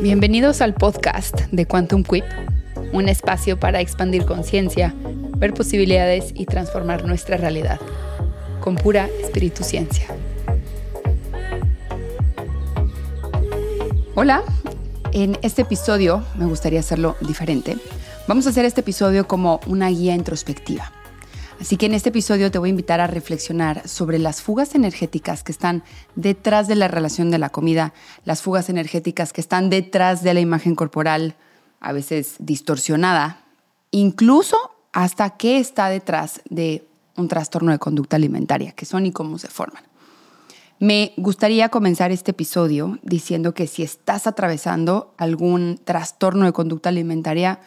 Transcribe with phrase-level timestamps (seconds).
[0.00, 2.24] Bienvenidos al podcast de Quantum Quip,
[2.92, 4.94] un espacio para expandir conciencia,
[5.36, 7.80] ver posibilidades y transformar nuestra realidad
[8.60, 10.06] con pura espíritu ciencia.
[14.14, 14.44] Hola,
[15.10, 17.76] en este episodio me gustaría hacerlo diferente.
[18.28, 20.92] Vamos a hacer este episodio como una guía introspectiva.
[21.60, 25.42] Así que en este episodio te voy a invitar a reflexionar sobre las fugas energéticas
[25.42, 25.82] que están
[26.14, 27.94] detrás de la relación de la comida,
[28.24, 31.34] las fugas energéticas que están detrás de la imagen corporal,
[31.80, 33.44] a veces distorsionada,
[33.90, 34.56] incluso
[34.92, 36.86] hasta qué está detrás de
[37.16, 39.82] un trastorno de conducta alimentaria, qué son y cómo se forman.
[40.78, 47.58] Me gustaría comenzar este episodio diciendo que si estás atravesando algún trastorno de conducta alimentaria,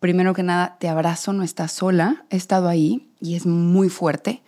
[0.00, 4.42] primero que nada, te abrazo, no estás sola, he estado ahí y es muy fuerte.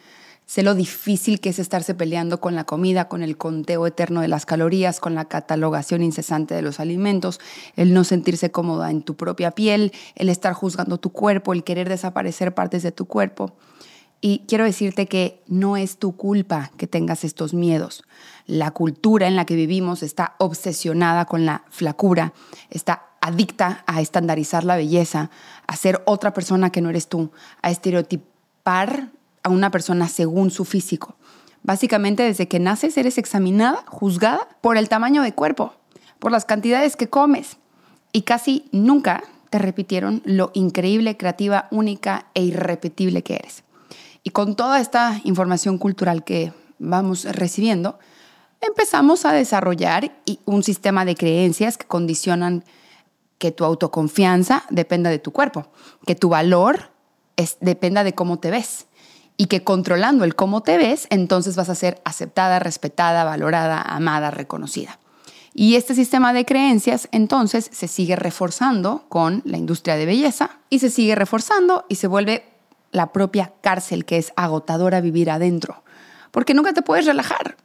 [0.49, 4.29] Sé lo difícil que es estarse peleando con la comida, con el conteo eterno de
[4.29, 7.39] las calorías, con la catalogación incesante de los alimentos,
[7.77, 11.91] el no sentirse cómoda en tu propia piel, el estar juzgando tu cuerpo, el querer
[11.91, 13.57] desaparecer partes de tu cuerpo.
[14.23, 18.03] Y quiero decirte que no es tu culpa que tengas estos miedos.
[18.47, 22.33] La cultura en la que vivimos está obsesionada con la flacura,
[22.71, 25.31] está adicta a estandarizar la belleza,
[25.67, 27.31] a ser otra persona que no eres tú,
[27.63, 29.11] a estereotipar
[29.43, 31.17] a una persona según su físico.
[31.63, 35.75] Básicamente, desde que naces eres examinada, juzgada por el tamaño de cuerpo,
[36.19, 37.59] por las cantidades que comes.
[38.13, 43.65] Y casi nunca te repitieron lo increíble, creativa, única e irrepetible que eres.
[44.23, 47.99] Y con toda esta información cultural que vamos recibiendo,
[48.61, 50.13] empezamos a desarrollar
[50.45, 52.65] un sistema de creencias que condicionan
[53.39, 55.69] que tu autoconfianza dependa de tu cuerpo,
[56.07, 56.91] que tu valor
[57.37, 58.87] es, dependa de cómo te ves
[59.37, 64.31] y que controlando el cómo te ves, entonces vas a ser aceptada, respetada, valorada, amada,
[64.31, 64.99] reconocida.
[65.55, 70.81] Y este sistema de creencias entonces se sigue reforzando con la industria de belleza y
[70.81, 72.45] se sigue reforzando y se vuelve
[72.91, 75.83] la propia cárcel que es agotadora vivir adentro,
[76.33, 77.57] porque nunca te puedes relajar,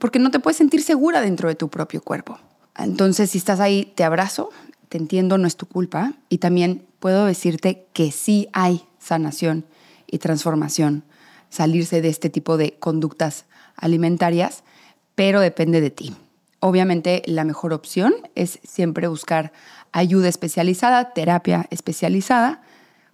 [0.00, 2.38] porque no te puedes sentir segura dentro de tu propio cuerpo.
[2.76, 4.50] Entonces, si estás ahí, te abrazo,
[4.96, 6.14] entiendo, no es tu culpa.
[6.28, 9.64] Y también puedo decirte que sí hay sanación
[10.06, 11.04] y transformación,
[11.48, 13.44] salirse de este tipo de conductas
[13.76, 14.64] alimentarias,
[15.14, 16.14] pero depende de ti.
[16.60, 19.52] Obviamente la mejor opción es siempre buscar
[19.92, 22.62] ayuda especializada, terapia especializada,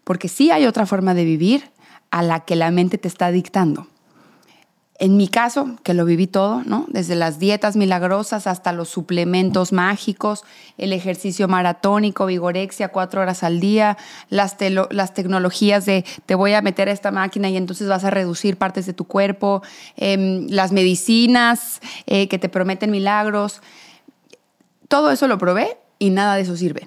[0.05, 1.71] porque sí hay otra forma de vivir
[2.11, 3.89] a la que la mente te está dictando.
[4.99, 6.85] En mi caso, que lo viví todo, ¿no?
[6.89, 10.45] Desde las dietas milagrosas hasta los suplementos mágicos,
[10.77, 13.97] el ejercicio maratónico, vigorexia cuatro horas al día,
[14.29, 18.59] las, tecnologías de te voy a meter a esta máquina y entonces vas a reducir
[18.59, 19.63] partes de tu cuerpo,
[19.97, 23.63] em, las medicinas eh, que te prometen milagros.
[24.89, 26.87] Todo eso lo probé y nada de eso sirve.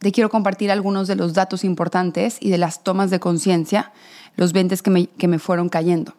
[0.00, 3.92] Te quiero compartir algunos de los datos importantes y de las tomas de conciencia,
[4.36, 6.14] los 20 que que me fueron cayendo.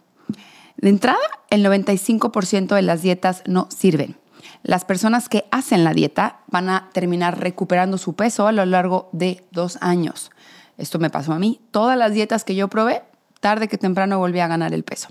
[0.86, 1.18] De entrada,
[1.50, 4.18] el 95% de las dietas no sirven.
[4.62, 9.10] Las personas que hacen la dieta van a terminar recuperando su peso a lo largo
[9.12, 10.30] de dos años.
[10.78, 11.60] Esto me pasó a mí.
[11.72, 13.02] Todas las dietas que yo probé,
[13.40, 15.10] tarde que temprano volví a ganar el peso.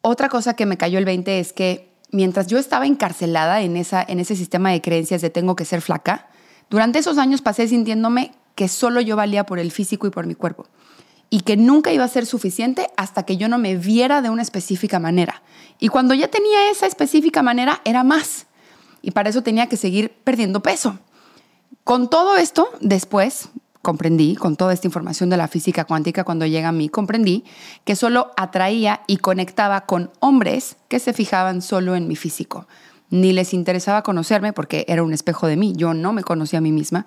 [0.00, 4.02] Otra cosa que me cayó el 20 es que mientras yo estaba encarcelada en, esa,
[4.02, 6.26] en ese sistema de creencias de tengo que ser flaca,
[6.68, 10.34] durante esos años pasé sintiéndome que solo yo valía por el físico y por mi
[10.34, 10.66] cuerpo
[11.34, 14.40] y que nunca iba a ser suficiente hasta que yo no me viera de una
[14.40, 15.42] específica manera.
[15.80, 18.46] Y cuando ya tenía esa específica manera, era más.
[19.02, 21.00] Y para eso tenía que seguir perdiendo peso.
[21.82, 23.48] Con todo esto, después
[23.82, 27.42] comprendí, con toda esta información de la física cuántica, cuando llega a mí, comprendí
[27.84, 32.68] que solo atraía y conectaba con hombres que se fijaban solo en mi físico.
[33.10, 36.62] Ni les interesaba conocerme porque era un espejo de mí, yo no me conocía a
[36.62, 37.06] mí misma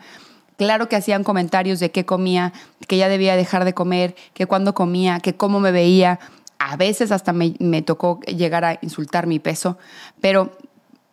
[0.57, 2.51] Claro que hacían comentarios de qué comía,
[2.87, 6.19] que ya debía dejar de comer, que cuándo comía, que cómo me veía.
[6.57, 9.77] A veces hasta me, tocó llegar a insultar mi peso,
[10.19, 10.57] pero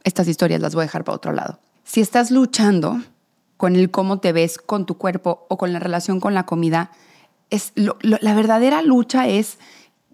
[0.02, 1.58] estas historias las voy a dejar para otro lado.
[1.84, 3.00] Si estás luchando
[3.58, 6.90] con el cómo te ves con tu cuerpo o con la relación con la comida,
[7.50, 9.58] es la verdadera lucha es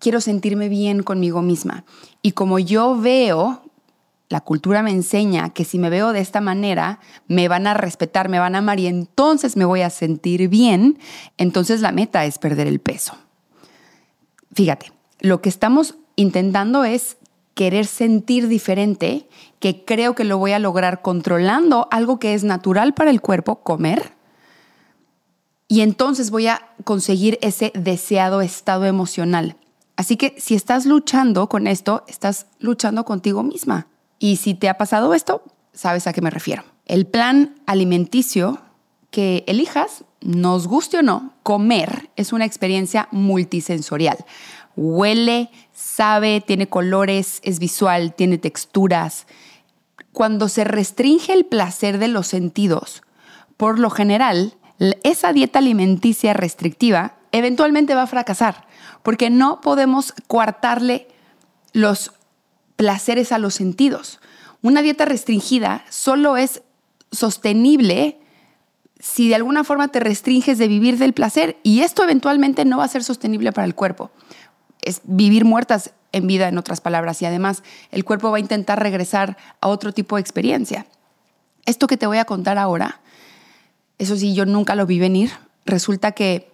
[0.00, 1.84] quiero sentirme bien conmigo misma.
[2.20, 3.62] Y como yo veo
[4.30, 8.28] la cultura me enseña que si me veo de esta manera, me van a respetar,
[8.28, 10.98] me van a amar y entonces me voy a sentir bien,
[11.36, 13.14] entonces la meta es perder el peso.
[14.54, 17.16] Fíjate, lo que estamos intentando es
[17.54, 19.28] querer sentir diferente,
[19.58, 23.64] que creo que lo voy a lograr controlando algo que es natural para el cuerpo,
[23.64, 24.12] comer,
[25.66, 29.56] y entonces voy a conseguir ese deseado estado emocional.
[29.96, 33.88] Así que si estás luchando con esto, estás luchando contigo misma.
[34.20, 36.62] Y si te ha pasado esto, sabes a qué me refiero.
[36.86, 38.60] El plan alimenticio
[39.10, 44.18] que elijas, nos guste o no, comer es una experiencia multisensorial.
[44.76, 49.26] Huele, sabe, tiene colores, es visual, tiene texturas.
[50.12, 53.02] Cuando se restringe el placer de los sentidos,
[53.56, 54.54] por lo general,
[55.02, 58.66] esa dieta alimenticia restrictiva eventualmente va a fracasar,
[59.02, 61.08] porque no podemos coartarle
[61.72, 62.12] los
[62.80, 64.20] placeres a los sentidos.
[64.62, 66.62] Una dieta restringida solo es
[67.12, 68.18] sostenible
[68.98, 72.84] si de alguna forma te restringes de vivir del placer y esto eventualmente no va
[72.84, 74.10] a ser sostenible para el cuerpo.
[74.80, 78.82] Es vivir muertas en vida, en otras palabras, y además el cuerpo va a intentar
[78.82, 80.86] regresar a otro tipo de experiencia.
[81.66, 83.02] Esto que te voy a contar ahora,
[83.98, 85.32] eso sí, yo nunca lo vi venir.
[85.66, 86.50] Resulta que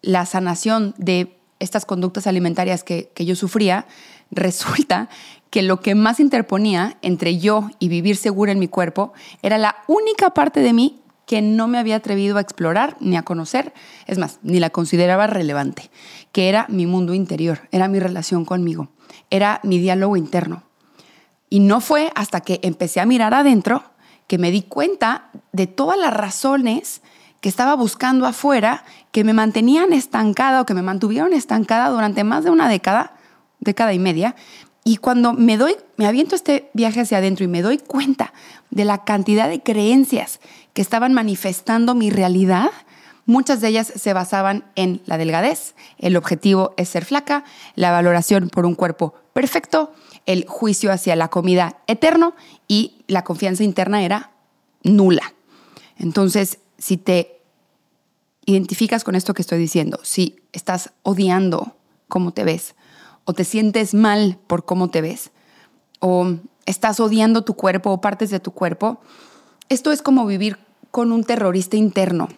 [0.00, 3.86] la sanación de estas conductas alimentarias que, que yo sufría,
[4.30, 5.08] resulta
[5.50, 9.12] que lo que más interponía entre yo y vivir segura en mi cuerpo
[9.42, 13.22] era la única parte de mí que no me había atrevido a explorar ni a
[13.22, 13.74] conocer,
[14.06, 15.90] es más, ni la consideraba relevante,
[16.30, 18.88] que era mi mundo interior, era mi relación conmigo,
[19.28, 20.62] era mi diálogo interno.
[21.50, 23.82] Y no fue hasta que empecé a mirar adentro
[24.26, 27.02] que me di cuenta de todas las razones
[27.40, 32.44] que estaba buscando afuera que me mantenían estancada o que me mantuvieron estancada durante más
[32.44, 33.14] de una década,
[33.60, 34.34] década y media.
[34.88, 38.32] Y cuando me doy, me aviento este viaje hacia adentro y me doy cuenta
[38.70, 40.38] de la cantidad de creencias
[40.74, 42.70] que estaban manifestando mi realidad,
[43.24, 47.42] muchas de ellas se basaban en la delgadez, el objetivo es ser flaca,
[47.74, 49.92] la valoración por un cuerpo perfecto,
[50.24, 52.36] el juicio hacia la comida eterno
[52.68, 54.30] y la confianza interna era
[54.84, 55.34] nula.
[55.98, 57.40] Entonces, si te
[58.44, 62.75] identificas con esto que estoy diciendo, si estás odiando cómo te ves,
[63.26, 65.30] o te sientes mal por cómo te ves,
[66.00, 69.00] o estás odiando tu cuerpo o partes de tu cuerpo,
[69.68, 70.58] esto es como vivir
[70.90, 72.28] con un terrorista interno.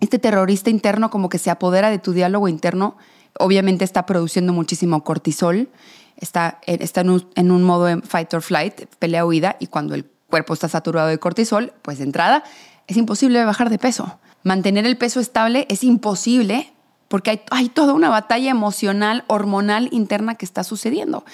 [0.00, 2.96] Este terrorista interno como que se apodera de tu diálogo interno,
[3.38, 5.68] obviamente está produciendo muchísimo cortisol,
[6.16, 11.08] está, en, un, modo fight or flight, pelea huida, y cuando el cuerpo está saturado
[11.08, 12.44] de cortisol, pues de entrada
[12.86, 14.18] es imposible bajar de peso.
[14.44, 16.72] Mantener el peso estable es imposible
[17.12, 21.26] porque hay, toda una batalla emocional, hormonal interna que está sucediendo.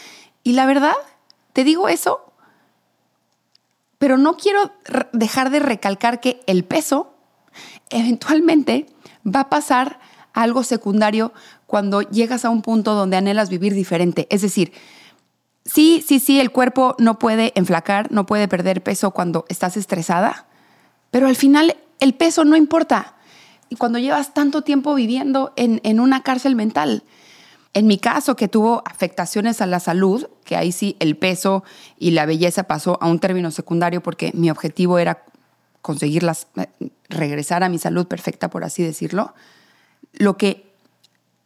[0.42, 0.96] Y la verdad,
[1.52, 2.28] te digo eso
[3.98, 4.72] pero no quiero
[5.12, 7.14] dejar de recalcar que el peso
[7.90, 8.86] eventualmente
[9.26, 9.98] va a pasar
[10.32, 11.32] a algo secundario
[11.66, 14.28] cuando llegas a un punto donde anhelas vivir diferente.
[14.30, 14.72] Es decir,
[15.64, 20.46] sí, sí, sí, el cuerpo no puede enflacar, no puede perder peso cuando estás estresada,
[21.10, 23.17] pero al final el peso no importa.
[23.68, 27.02] Y cuando llevas tanto tiempo viviendo en, en una cárcel mental,
[27.74, 31.62] en mi caso, que tuvo afectaciones a la salud, que ahí sí el peso
[31.98, 35.24] y la belleza pasó a un término secundario porque mi objetivo era
[35.82, 39.34] conseguirlas, eh, regresar a mi salud perfecta, por así decirlo,
[40.12, 40.72] lo que,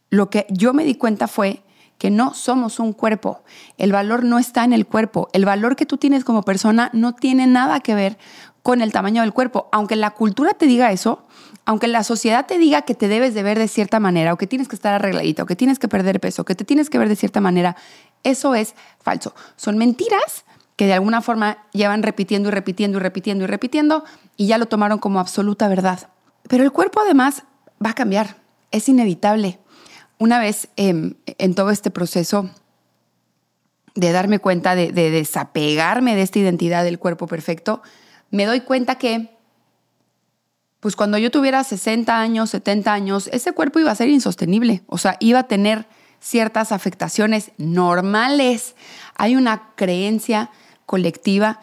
[0.09, 1.61] lo que yo me di cuenta fue
[1.97, 3.43] que no somos un cuerpo.
[3.77, 5.29] El valor no está en el cuerpo.
[5.33, 8.17] El valor que tú tienes como persona no tiene nada que ver
[8.61, 9.69] con el tamaño del cuerpo.
[9.71, 11.25] Aunque la cultura te diga eso,
[11.65, 14.47] aunque la sociedad te diga que te debes de ver de cierta manera, o que
[14.47, 17.07] tienes que estar arregladito, o que tienes que perder peso, que te tienes que ver
[17.07, 17.75] de cierta manera,
[18.23, 19.33] eso es falso.
[19.55, 20.45] Son mentiras
[20.75, 24.03] que de alguna forma llevan repitiendo y repitiendo y repitiendo y repitiendo
[24.35, 26.09] y ya lo tomaron como absoluta verdad.
[26.49, 27.43] Pero el cuerpo además
[27.83, 28.37] va a cambiar,
[28.71, 29.59] es inevitable.
[30.17, 32.49] Una vez em, en todo este proceso
[33.95, 37.83] de darme cuenta de desapegarme de esta identidad del cuerpo perfecto,
[38.31, 39.29] me doy cuenta que
[40.83, 44.97] pues cuando yo tuviera 60 años, 70 años, ese cuerpo iba a ser insostenible, o
[44.97, 45.87] sea, iba a tener
[46.19, 48.75] ciertas afectaciones normales.
[49.15, 50.51] Hay una creencia
[50.85, 51.61] colectiva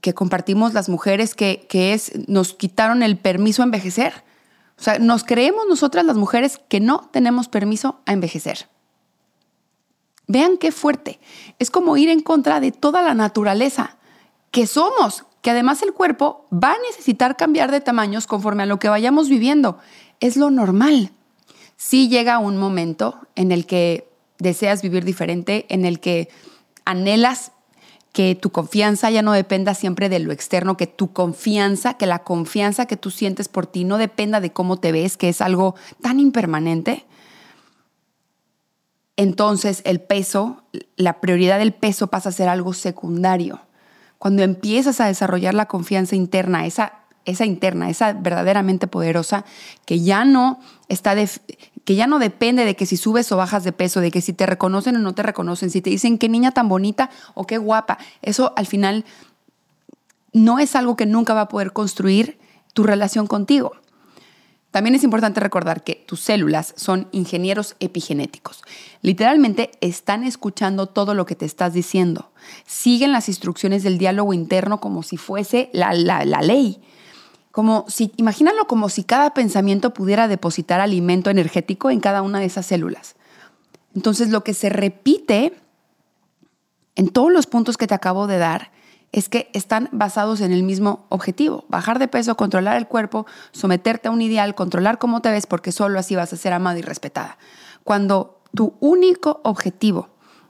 [0.00, 4.24] que compartimos las mujeres que, que es, nos quitaron el permiso a envejecer.
[4.78, 8.70] O sea, nos creemos nosotras las mujeres que no tenemos permiso a envejecer.
[10.26, 11.20] Vean qué fuerte.
[11.58, 13.98] Es como ir en contra de toda la naturaleza
[14.50, 18.78] que somos, que además el cuerpo va a necesitar cambiar de tamaños conforme a lo
[18.78, 19.76] que vayamos viviendo.
[20.18, 21.12] Es lo normal.
[21.76, 24.08] Si llega un momento en el que
[24.38, 26.30] deseas vivir diferente, en el que
[26.86, 27.52] anhelas
[28.14, 32.20] que tu confianza ya no dependa siempre de lo externo, que tu confianza, que la
[32.20, 35.74] confianza que tú sientes por ti no dependa de cómo te ves, que es algo
[36.00, 37.04] tan impermanente.
[39.18, 40.62] Entonces el peso,
[40.96, 43.60] la prioridad del peso pasa a ser algo secundario
[44.24, 46.94] cuando empiezas a desarrollar la confianza interna, esa,
[47.26, 49.44] esa interna, esa verdaderamente poderosa,
[49.84, 51.14] que ya no está
[51.84, 54.32] que ya no depende de que si subes o bajas de peso, de que si
[54.32, 57.58] te reconocen o no te reconocen, si te dicen qué niña tan bonita o qué
[57.58, 57.98] guapa.
[58.22, 59.04] Eso al final
[60.32, 62.38] no es algo que nunca va a poder construir
[62.72, 63.72] tu relación contigo.
[64.74, 68.64] También es importante recordar que tus células son ingenieros epigenéticos.
[69.02, 72.32] Literalmente están escuchando todo lo que te estás diciendo.
[72.66, 75.92] Siguen las instrucciones del diálogo interno como si fuese la,
[76.24, 76.82] ley.
[77.52, 82.46] Como si, imagínalo como si cada pensamiento pudiera depositar alimento energético en cada una de
[82.46, 83.14] esas células.
[83.94, 85.52] Entonces lo que se repite
[86.96, 88.72] en todos los puntos que te acabo de dar
[89.14, 94.08] es que están basados en el mismo objetivo, bajar de peso, controlar el cuerpo, someterte
[94.08, 96.82] a un ideal, controlar cómo te ves, porque solo así vas a ser amada y
[96.82, 97.38] respetada.
[97.84, 100.08] Cuando tu único objetivo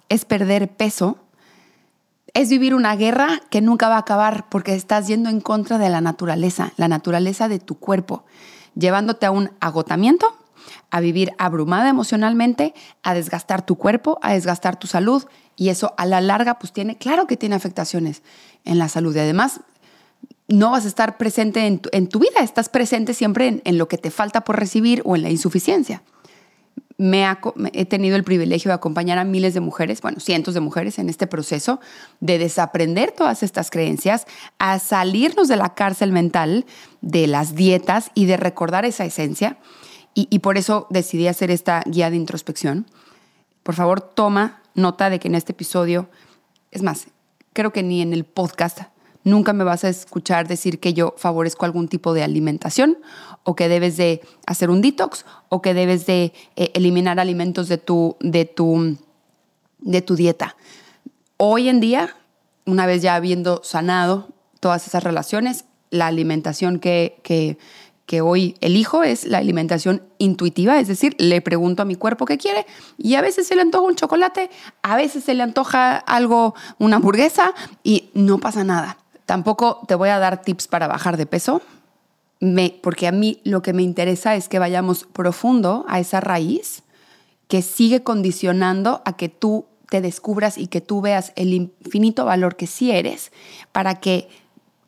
[0.08, 1.18] es perder peso,
[2.32, 5.90] es vivir una guerra que nunca va a acabar porque estás yendo en contra de
[5.90, 8.24] la naturaleza, la naturaleza de tu cuerpo,
[8.74, 10.38] llevándote a un agotamiento,
[10.90, 15.22] a vivir abrumada emocionalmente, a desgastar tu cuerpo, a desgastar tu salud
[15.56, 18.22] y eso a la larga pues tiene, claro que tiene afectaciones
[18.64, 19.60] en la salud y además
[20.48, 24.10] no vas a estar presente en tu, vida, estás presente siempre en, lo que te
[24.10, 26.02] falta por recibir o en la insuficiencia.
[27.72, 31.08] He tenido el privilegio de acompañar a miles de mujeres, bueno, cientos de mujeres en
[31.08, 31.80] este proceso
[32.20, 34.26] de desaprender todas estas creencias,
[34.58, 36.66] a salirnos de la cárcel mental,
[37.00, 39.58] de las dietas y de recordar esa esencia.
[40.16, 42.86] y por eso decidí hacer esta guía de introspección.
[43.64, 46.08] Por favor, toma nota de que en este episodio,
[46.70, 47.08] es más,
[47.54, 48.80] creo que ni en el podcast
[49.24, 52.98] nunca me vas a escuchar decir que yo favorezco algún tipo de alimentación
[53.42, 57.78] o que debes de hacer un detox o que debes de eh, eliminar alimentos de
[57.78, 58.98] tu, de, tu,
[59.78, 60.56] de tu dieta.
[61.38, 62.14] Hoy en día,
[62.66, 64.28] una vez ya habiendo sanado
[64.60, 67.56] todas esas relaciones, la alimentación que, que,
[68.06, 72.36] que hoy elijo es la alimentación intuitiva, es decir, le pregunto a mi cuerpo qué
[72.36, 72.66] quiere
[72.98, 74.50] y a veces se le antoja un chocolate,
[74.82, 78.98] a veces se le antoja algo, una hamburguesa y no pasa nada.
[79.26, 81.62] Tampoco te voy a dar tips para bajar de peso,
[82.82, 86.82] porque a mí lo que me interesa es que vayamos profundo a esa raíz
[87.48, 92.56] que sigue condicionando a que tú te descubras y que tú veas el infinito valor
[92.56, 93.32] que sí eres
[93.72, 94.28] para que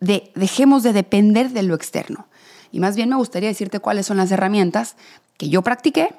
[0.01, 2.27] dejemos de depender de lo externo.
[2.77, 4.97] Y más bien me gustaría decirte cuáles son las herramientas
[5.39, 6.15] que yo practiqué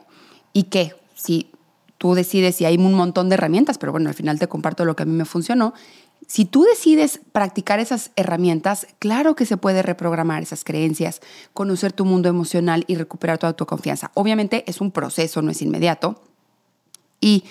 [0.53, 1.51] y que si
[1.99, 4.95] tú decides, si hay un montón de herramientas, pero bueno, al final te comparto lo
[4.95, 5.75] que a mí me funcionó.
[6.25, 11.21] Si tú decides practicar esas herramientas, claro que se puede reprogramar esas creencias,
[11.53, 14.09] conocer tu mundo emocional y recuperar tu confianza.
[14.15, 16.23] Obviamente es un proceso, no es inmediato.
[17.21, 17.43] Y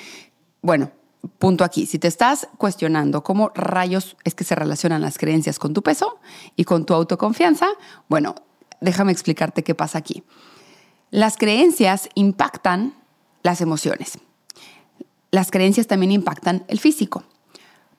[0.63, 0.91] bueno,
[1.39, 5.75] punto aquí, si te estás cuestionando cómo rayos es que se relacionan las creencias con
[5.75, 6.19] tu peso
[6.57, 7.69] y con tu autoconfianza,
[8.09, 8.35] bueno,
[8.81, 10.23] déjame explicarte qué pasa aquí.
[11.11, 12.95] Las creencias impactan
[13.43, 14.19] las emociones.
[15.31, 17.25] Las creencias también impactan el físico.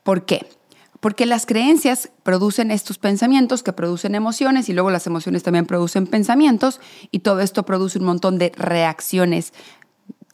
[0.03, 0.47] ¿Por qué?
[0.99, 6.07] Porque las creencias producen estos pensamientos que producen emociones y luego las emociones también producen
[6.07, 6.81] pensamientos
[7.11, 9.53] y todo esto produce un montón de reacciones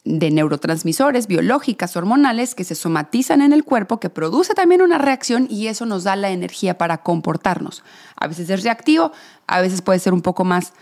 [0.06, 5.48] de neurotransmisores biológicas, hormonales, que se somatizan en el cuerpo, que produce también una reacción
[5.50, 7.84] y eso nos da la energía para comportarnos.
[8.18, 9.12] A veces es reactivo,
[9.48, 10.74] a veces puede ser un poco más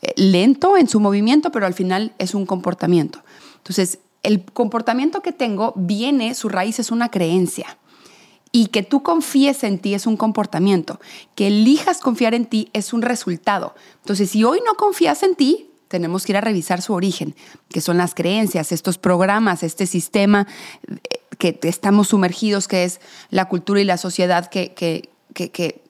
[0.00, 3.22] eh, lento en su movimiento, pero al final es un comportamiento.
[3.58, 7.76] Entonces, el comportamiento que tengo viene, su raíz es una creencia.
[8.52, 10.98] Y que tú confíes en ti es un comportamiento.
[11.36, 13.74] Que elijas confiar en ti es un resultado.
[14.00, 17.34] Entonces, si hoy no confías en ti, tenemos que ir a revisar su origen,
[17.68, 20.46] que son las creencias, estos programas, este sistema
[20.88, 20.98] eh,
[21.36, 25.82] que estamos sumergidos, que es la cultura y la sociedad que, que, que,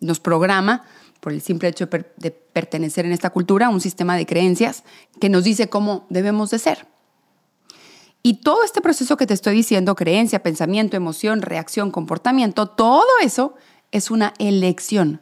[0.00, 0.84] nos programa
[1.20, 1.86] por el simple hecho
[2.16, 4.84] de pertenecer en esta cultura, un sistema de creencias
[5.20, 6.86] que nos dice cómo debemos de ser.
[8.22, 13.54] Y todo este proceso que te estoy diciendo, creencia, pensamiento, emoción, reacción, comportamiento, todo eso
[13.92, 15.20] es una elección.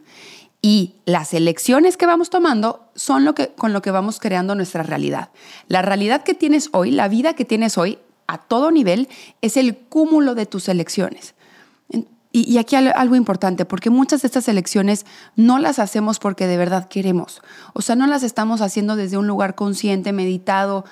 [0.60, 4.82] Y las elecciones que vamos tomando son lo que, con lo que vamos creando nuestra
[4.82, 5.30] realidad.
[5.68, 9.08] La realidad que tienes hoy, la vida que tienes hoy, a todo nivel,
[9.40, 11.34] es el cúmulo de tus elecciones.
[12.30, 16.58] Y, y aquí algo importante, porque muchas de estas elecciones no las hacemos porque de
[16.58, 17.40] verdad queremos.
[17.72, 20.84] O sea, no las estamos haciendo desde un lugar consciente, meditado,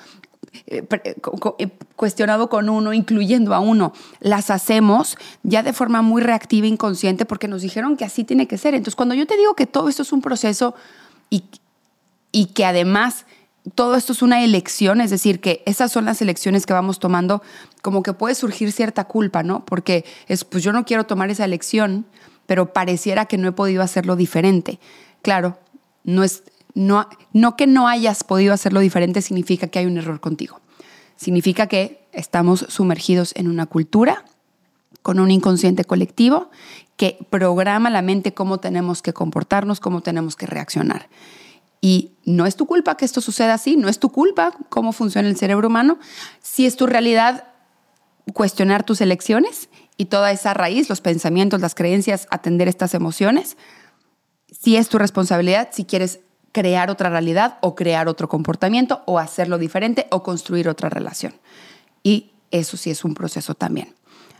[1.95, 7.47] cuestionado con uno, incluyendo a uno, las hacemos ya de forma muy reactiva, inconsciente, porque
[7.47, 8.73] nos dijeron que así tiene que ser.
[8.73, 10.75] Entonces, cuando yo te digo que todo esto es un proceso
[11.29, 11.43] y,
[12.31, 13.25] y que además
[13.75, 17.41] todo esto es una elección, es decir, que esas son las elecciones que vamos tomando,
[17.81, 19.65] como que puede surgir cierta culpa, ¿no?
[19.65, 22.05] Porque es, pues yo no quiero tomar esa elección,
[22.45, 24.79] pero pareciera que no he podido hacerlo diferente.
[25.21, 25.59] Claro,
[26.03, 26.43] no es,
[26.77, 30.61] no, que no hayas podido hacerlo diferente significa que hay un error contigo.
[31.15, 34.25] Significa que estamos sumergidos en una cultura
[35.01, 36.51] con un inconsciente colectivo
[36.95, 41.09] que programa la mente cómo tenemos que comportarnos, cómo tenemos que reaccionar.
[41.81, 45.27] Y no es tu culpa que esto suceda así, no es tu culpa cómo funciona
[45.27, 45.97] el cerebro humano.
[46.43, 47.45] Si es tu realidad
[48.33, 53.57] cuestionar tus elecciones y toda esa raíz, los pensamientos, las creencias, atender estas emociones,
[54.51, 56.19] si es tu responsabilidad, si quieres
[56.57, 61.35] crear otra realidad o crear otro comportamiento o hacerlo diferente o construir otra relación.
[62.01, 63.93] Y eso sí es un proceso también.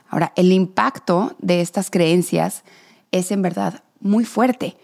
[0.10, 2.64] Ahora, el impacto de estas creencias
[3.12, 4.78] es en verdad muy fuerte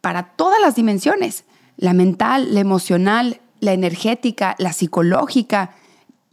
[0.00, 1.44] para todas las dimensiones,
[1.76, 5.76] la mental, la emocional, la energética, la psicológica,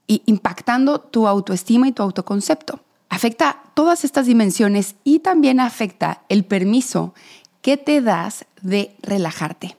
[0.08, 2.80] y impactando tu autoestima y tu autoconcepto.
[3.08, 7.14] Afecta todas estas dimensiones y también afecta el permiso
[7.62, 9.78] que te das de relajarte,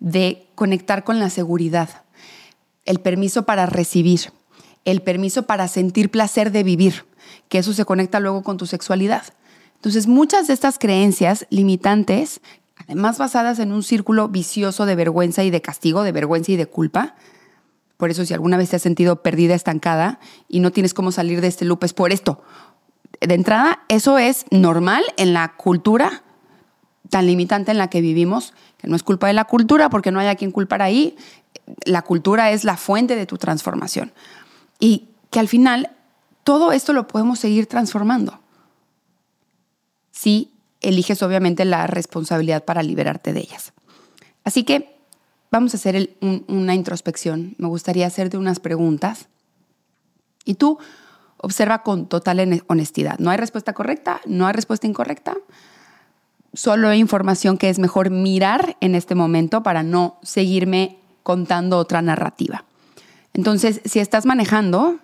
[0.00, 1.88] de conectar con la seguridad,
[2.84, 4.32] el permiso para recibir,
[4.84, 7.04] el permiso para sentir placer de vivir,
[7.48, 9.24] que eso se conecta luego con tu sexualidad.
[9.74, 12.40] Entonces, muchas de estas creencias limitantes,
[12.76, 16.66] además basadas en un círculo vicioso de vergüenza y de castigo, de vergüenza y de
[16.66, 17.14] culpa,
[17.96, 21.40] por eso si alguna vez te has sentido perdida, estancada y no tienes cómo salir
[21.40, 22.42] de este loop, es por esto.
[23.20, 26.22] De entrada, eso es normal en la cultura
[27.10, 30.20] tan limitante en la que vivimos, que no es culpa de la cultura, porque no
[30.20, 31.16] hay a quien culpar ahí.
[31.84, 34.12] La cultura es la fuente de tu transformación.
[34.78, 35.90] Y que al final
[36.44, 38.40] todo esto lo podemos seguir transformando.
[40.10, 43.72] Si eliges obviamente la responsabilidad para liberarte de ellas.
[44.44, 44.96] Así que
[45.50, 47.54] vamos a hacer una introspección.
[47.58, 49.28] Me gustaría hacerte unas preguntas.
[50.44, 50.78] Y tú
[51.36, 53.18] observa con total honestidad.
[53.18, 55.36] No hay respuesta correcta, no hay respuesta incorrecta.
[56.54, 62.64] Solo información que es mejor mirar en este momento para no seguirme contando otra narrativa.
[63.34, 64.98] Entonces, si estás manejando,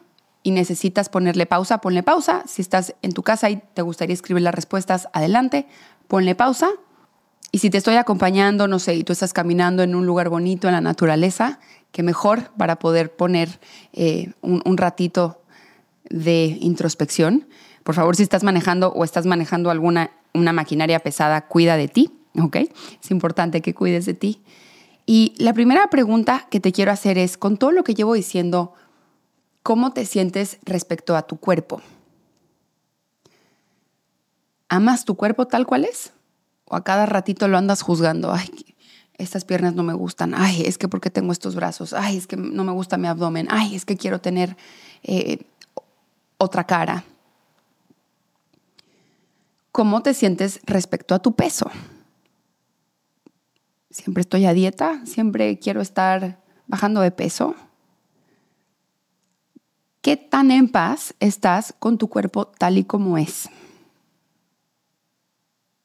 [0.44, 2.44] y necesitas ponerle pausa, ponle pausa.
[2.46, 5.66] Si estás en tu casa y te gustaría escribir las respuestas, adelante,
[6.06, 6.68] ponle pausa.
[7.50, 10.68] Y si te estoy acompañando, no sé, y tú estás caminando en un lugar bonito,
[10.68, 11.60] en la naturaleza,
[11.92, 13.58] que mejor para poder poner
[13.94, 15.40] eh, un ratito
[16.10, 17.48] de introspección.
[17.84, 22.10] Por favor, si estás manejando o estás manejando alguna una maquinaria pesada, cuida de ti,
[22.42, 22.56] ¿ok?
[22.56, 24.42] Es importante que cuides de ti.
[25.06, 28.74] Y la primera pregunta que te quiero hacer es, con todo lo que llevo diciendo
[29.64, 31.80] ¿Cómo te sientes respecto a tu cuerpo?
[34.68, 36.12] ¿Amas tu cuerpo tal cual es?
[36.66, 38.30] ¿O a cada ratito lo andas juzgando?
[38.30, 38.50] Ay,
[39.16, 40.34] estas piernas no me gustan.
[40.34, 41.94] Ay, es que porque tengo estos brazos.
[41.94, 43.48] Ay, es que no me gusta mi abdomen.
[43.50, 44.54] Ay, es que quiero tener
[45.02, 45.46] eh,
[46.36, 47.04] otra cara.
[49.74, 51.68] ¿Cómo te sientes respecto a tu peso?
[53.90, 57.56] Siempre estoy a dieta, siempre quiero estar bajando de peso.
[60.00, 63.50] ¿Qué tan en paz estás con tu cuerpo tal y como es?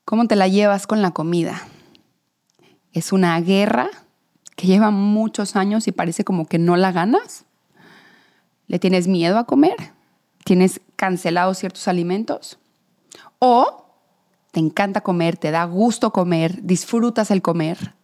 [0.06, 1.60] ¿Cómo te la llevas con la comida?
[2.93, 3.89] ¿Es una guerra
[4.56, 7.45] que lleva muchos años y parece como que no la ganas?
[8.67, 9.78] ¿Le tienes miedo a comer?
[10.43, 12.60] ¿Tienes cancelados ciertos alimentos?
[13.39, 13.86] ¿O
[14.52, 17.95] te encanta comer, te da gusto comer, disfrutas el comer?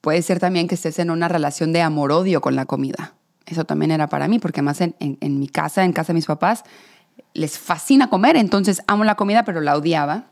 [0.00, 3.14] Puede ser también que estés en una relación de amor-odio con la comida
[3.46, 6.26] eso también era para mí, porque además en, en, mi casa, en casa de mis
[6.26, 6.64] papás,
[7.34, 10.26] les fascina comer, entonces amo la comida, pero la odiaba.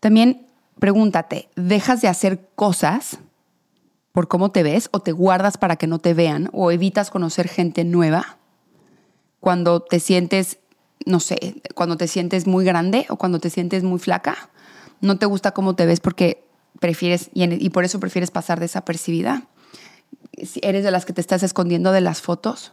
[0.00, 0.46] También
[0.78, 3.18] pregúntate, ¿dejas de hacer cosas
[4.12, 7.48] por cómo te ves o te guardas para que no te vean o evitas conocer
[7.48, 8.38] gente nueva?
[9.40, 10.58] Cuando te sientes,
[11.06, 14.50] no sé, cuando te sientes muy grande o cuando te sientes muy flaca,
[15.00, 16.44] no te gusta cómo te ves porque
[16.80, 19.48] prefieres y, y por eso prefieres pasar desapercibida
[20.44, 22.72] si eres de las que te estás escondiendo de las fotos,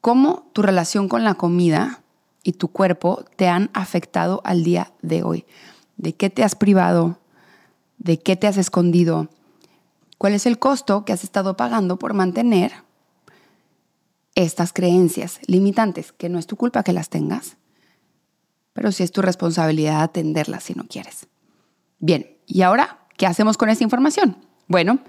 [0.00, 2.02] cómo tu relación con la comida
[2.42, 5.44] y tu cuerpo te han afectado al día de hoy.
[5.96, 7.18] ¿De qué te has privado?
[7.98, 9.28] ¿De qué te has escondido?
[10.16, 12.72] ¿Cuál es el costo que has estado pagando por mantener
[14.42, 16.12] estas creencias limitantes?
[16.12, 17.56] Que no es tu culpa que las tengas,
[18.72, 21.26] pero sí es tu responsabilidad atenderlas si no quieres.
[21.98, 24.36] Bien, ¿y ahora qué hacemos con esta información?
[24.66, 25.00] Bueno,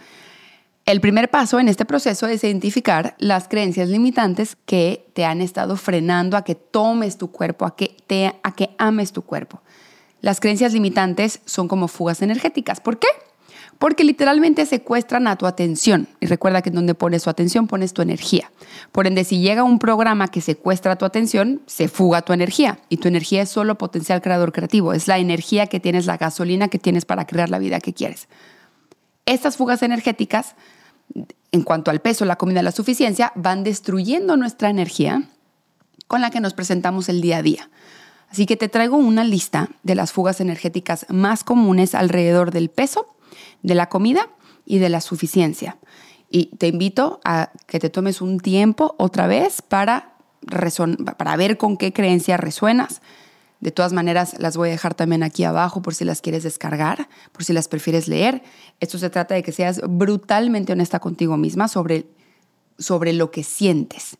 [0.86, 5.78] el primer paso en este proceso es identificar las creencias limitantes que te han estado
[5.78, 9.62] frenando a que tomes tu cuerpo, a que, te, a que ames tu cuerpo.
[10.22, 12.80] Las creencias limitantes son como fugas energéticas.
[12.80, 13.08] ¿Por qué?
[13.82, 16.08] Porque literalmente secuestran a tu atención.
[16.20, 18.52] Y recuerda que en donde pones tu atención pones tu energía.
[18.91, 22.78] Por ende, si llega un programa que secuestra tu atención, se fuga tu energía.
[22.89, 24.94] Y tu energía es solo potencial creador creativo.
[24.94, 28.28] Es la energía que tienes, la gasolina que tienes para crear la vida que quieres.
[29.26, 30.54] Estas fugas energéticas,
[31.52, 35.24] en cuanto al peso, la comida, la suficiencia, van destruyendo nuestra energía
[36.06, 37.72] con la que nos presentamos el día a día.
[38.30, 43.08] Así que te traigo una lista de las fugas energéticas más comunes alrededor del peso,
[43.63, 44.30] de la comida
[44.65, 45.78] y de la suficiencia.
[46.30, 50.15] Y te invito a que te tomes un tiempo otra vez para,
[51.17, 53.02] para ver con qué creencia resuenas.
[53.60, 57.10] De todas maneras, las voy a dejar también aquí abajo por si las quieres descargar,
[57.32, 58.41] por si las prefieres leer.
[58.80, 62.08] Esto se trata de que seas brutalmente honesta contigo misma sobre,
[62.80, 64.17] sobre lo que sientes.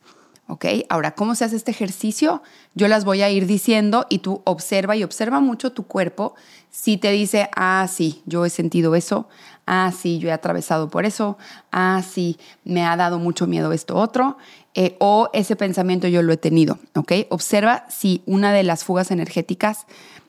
[0.52, 0.66] ¿Ok?
[0.90, 2.44] Ahora, ¿cómo se hace este ejercicio?
[2.76, 6.36] Yo las voy a ir diciendo y tú observa y observa mucho tu cuerpo.
[6.70, 9.30] Si te dice, ah, sí, yo he sentido eso,
[9.66, 11.38] ah, sí, yo he atravesado por eso,
[11.72, 14.38] ah, sí, me ha dado mucho miedo esto otro,
[14.74, 17.14] eh, o ese pensamiento yo lo he tenido, ¿ok?
[17.30, 19.86] Observa si una de las fugas energéticas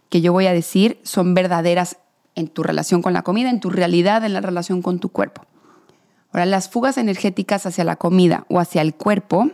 [0.08, 1.96] que yo voy a decir son verdaderas
[2.36, 5.44] en tu relación con la comida, en tu realidad, en la relación con tu cuerpo.
[6.30, 9.50] Ahora, las fugas energéticas hacia la comida o hacia el cuerpo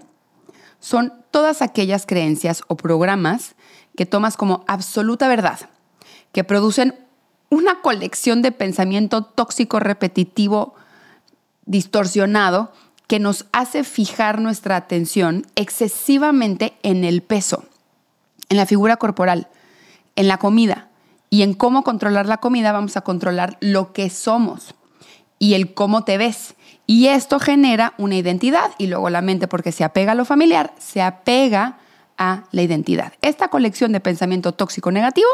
[0.81, 3.55] son todas aquellas creencias o programas
[3.97, 5.59] que tomas como absoluta verdad,
[6.33, 6.95] que producen
[7.51, 10.75] una colección de pensamiento tóxico, repetitivo,
[11.65, 12.73] distorsionado,
[13.07, 17.65] que nos hace fijar nuestra atención excesivamente en el peso,
[18.51, 19.49] en la figura corporal,
[20.15, 20.89] en la comida.
[21.31, 24.75] Y en cómo controlar la comida vamos a controlar lo que somos
[25.39, 26.55] y el cómo te ves.
[26.91, 30.73] Y esto genera una identidad y luego la mente, porque se apega a lo familiar,
[30.79, 31.77] se apega
[32.17, 33.13] a la identidad.
[33.21, 35.29] Esta colección de pensamiento tóxico negativo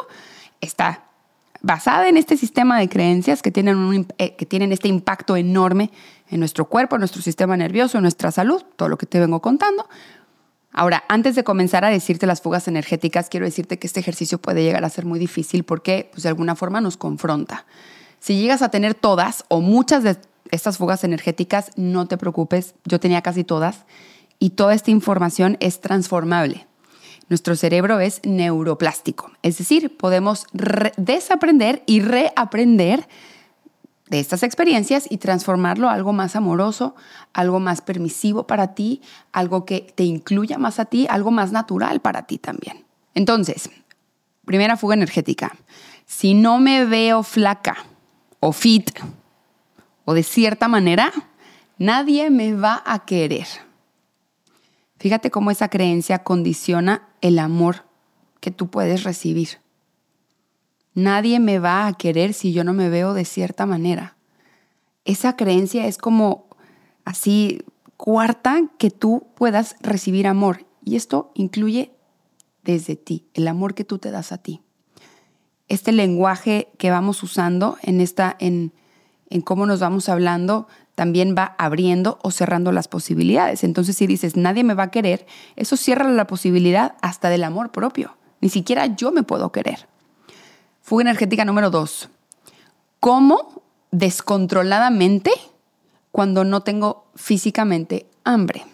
[0.60, 1.04] está
[1.62, 5.92] basada en este sistema de creencias que tienen, eh, que tienen este impacto enorme
[6.28, 9.40] en nuestro cuerpo, en nuestro sistema nervioso, en nuestra salud, todo lo que te vengo
[9.40, 9.88] contando.
[10.72, 14.64] Ahora, antes de comenzar a decirte las fugas energéticas, quiero decirte que este ejercicio puede
[14.64, 17.64] llegar a ser muy difícil porque pues, de alguna forma nos confronta.
[18.18, 20.16] Si llegas a tener todas o muchas de
[20.50, 23.84] estas fugas energéticas, no te preocupes, yo tenía casi todas
[24.38, 26.66] y toda esta información es transformable.
[27.28, 30.46] Nuestro cerebro es neuroplástico, es decir, podemos
[30.96, 33.08] desaprender y reaprender
[34.10, 36.94] de estas experiencias y transformarlo a algo más amoroso,
[37.32, 39.00] algo más permisivo para ti,
[39.32, 42.84] algo que te incluya más a ti, algo más natural para ti también.
[43.14, 43.70] Entonces,
[44.44, 45.56] primera fuga energética.
[46.04, 47.76] Si no me veo flaca
[48.40, 48.90] o fit
[50.04, 51.12] o de cierta manera,
[51.78, 53.46] nadie me va a querer.
[54.98, 57.84] Fíjate cómo esa creencia condiciona el amor
[58.40, 59.60] que tú puedes recibir.
[60.94, 64.16] Nadie me va a querer si yo no me veo de cierta manera.
[65.04, 66.46] Esa creencia es como
[67.04, 67.62] así
[67.96, 70.66] cuarta que tú puedas recibir amor.
[70.82, 71.92] Y esto incluye
[72.62, 74.62] desde ti, el amor que tú te das a ti.
[75.68, 78.72] Este lenguaje que vamos usando en esta, en,
[79.34, 83.64] en cómo nos vamos hablando también va abriendo o cerrando las posibilidades.
[83.64, 87.72] Entonces, si dices, nadie me va a querer, eso cierra la posibilidad hasta del amor
[87.72, 88.16] propio.
[88.40, 89.88] Ni siquiera yo me puedo querer.
[90.82, 92.10] Fuga energética número dos.
[93.00, 95.32] ¿Cómo descontroladamente
[96.12, 98.64] cuando no tengo físicamente hambre?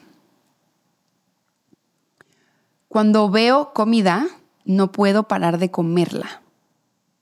[2.89, 4.27] Cuando veo comida,
[4.67, 6.43] no puedo parar de comerla.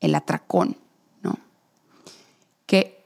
[0.01, 0.77] El atracón,
[1.22, 1.38] ¿no?
[2.66, 2.97] Que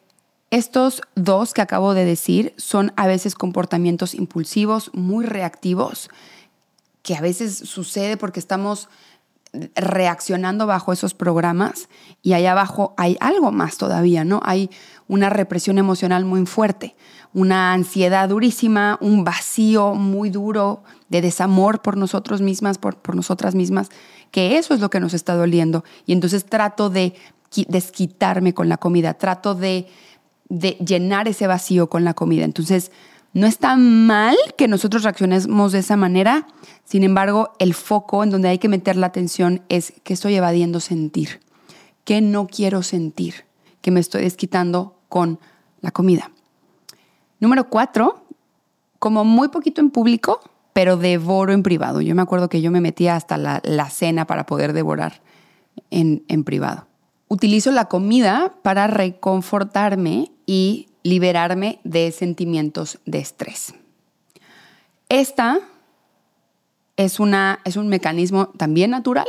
[0.53, 6.11] estos dos que acabo de decir son a veces comportamientos impulsivos, muy reactivos,
[7.03, 8.91] que a veces sucede porque estamos
[9.75, 11.88] reaccionando bajo esos programas
[12.21, 14.41] y allá abajo hay algo más todavía, ¿no?
[14.45, 14.69] Hay
[15.09, 16.97] una represión emocional muy fuerte,
[17.33, 23.55] una ansiedad durísima, un vacío muy duro de desamor por nosotros mismas, por, por nosotras
[23.55, 23.88] mismas,
[24.31, 25.83] que eso es lo que nos está doliendo.
[26.05, 27.15] Y entonces trato de
[27.69, 29.87] desquitarme con la comida, trato de
[30.53, 32.45] de llenar ese vacío con la comida.
[32.45, 32.93] Entonces,
[33.33, 36.47] no está mal que nosotros reaccionemos de esa manera,
[36.85, 40.79] sin embargo, el foco en donde hay que meter la atención es que estoy evadiendo
[40.81, 41.41] sentir,
[42.05, 43.47] que no quiero sentir,
[43.81, 45.41] que me estoy desquitando con
[45.81, 46.31] la comida.
[47.41, 48.27] Número cuatro,
[48.99, 50.43] como muy poquito en público,
[50.75, 52.03] pero devoro en privado.
[52.03, 55.23] Yo me acuerdo que yo me metía hasta la, cena para poder devorar
[55.91, 56.87] en, en privado.
[57.33, 63.73] Utilizo la comida para reconfortarme y liberarme de sentimientos de estrés.
[65.09, 65.61] Esta
[66.99, 69.25] es, una, es un mecanismo también natural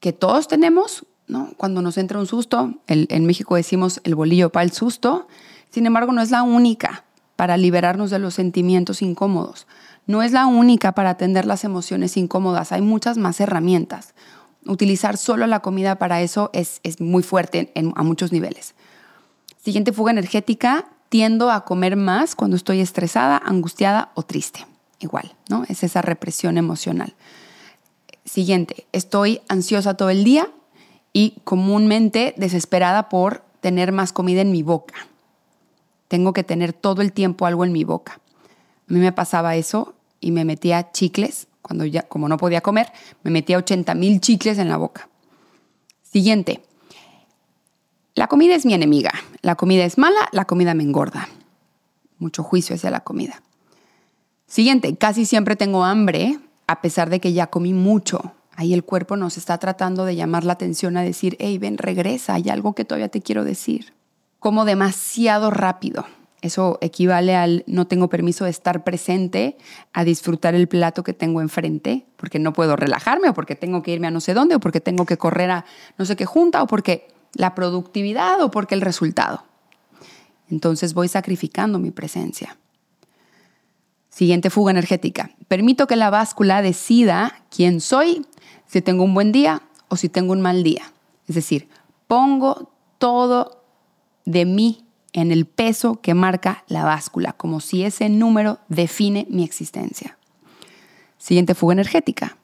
[0.00, 1.52] que todos tenemos, ¿no?
[1.58, 5.28] Cuando nos entra un susto, en México decimos el bolillo para el susto,
[5.68, 7.04] sin embargo no es la única
[7.36, 9.66] para liberarnos de los sentimientos incómodos,
[10.06, 14.14] no es la única para atender las emociones incómodas, hay muchas más herramientas.
[14.68, 18.74] Utilizar solo la comida para eso es, muy fuerte a muchos niveles.
[19.62, 24.66] Siguiente fuga energética, tiendo a comer más cuando estoy estresada, angustiada o triste.
[25.00, 25.64] igual, ¿no?
[25.68, 27.14] Es esa represión emocional.
[28.24, 30.50] Siguiente, estoy ansiosa todo el día
[31.12, 34.94] y comúnmente desesperada por tener más comida en mi boca.
[36.08, 38.20] Tengo que tener todo el tiempo algo en mi boca.
[38.88, 42.90] A mí me pasaba eso y me metía chicles, cuando ya, como no podía comer,
[43.22, 45.10] me metía 80 mil chicles en la boca.
[46.02, 46.62] Siguiente,
[48.14, 49.12] la comida es mi enemiga.
[49.42, 51.28] La comida es mala, la comida me engorda.
[52.18, 53.42] Mucho juicio hacia la comida.
[54.46, 58.32] Siguiente, casi siempre tengo hambre a pesar de que ya comí mucho.
[58.56, 62.32] Ahí el cuerpo nos está tratando de llamar la atención a decir, hey, ven, regresa,
[62.32, 63.92] hay algo que todavía te quiero decir.
[64.38, 66.06] Como demasiado rápido.
[66.40, 69.56] Eso equivale al no tengo permiso de estar presente,
[69.92, 73.92] a disfrutar el plato que tengo enfrente, porque no puedo relajarme o porque tengo que
[73.92, 75.64] irme a no sé dónde o porque tengo que correr a
[75.96, 79.44] no sé qué junta o porque la productividad o porque el resultado.
[80.48, 82.56] Entonces voy sacrificando mi presencia.
[84.08, 85.30] Siguiente fuga energética.
[85.48, 88.26] Permito que la báscula decida quién soy,
[88.66, 90.92] si tengo un buen día o si tengo un mal día.
[91.26, 91.68] Es decir,
[92.06, 93.64] pongo todo
[94.24, 99.44] de mí en el peso que marca la báscula, como si ese número define mi
[99.44, 100.18] existencia.
[101.16, 102.36] Siguiente fuga energética.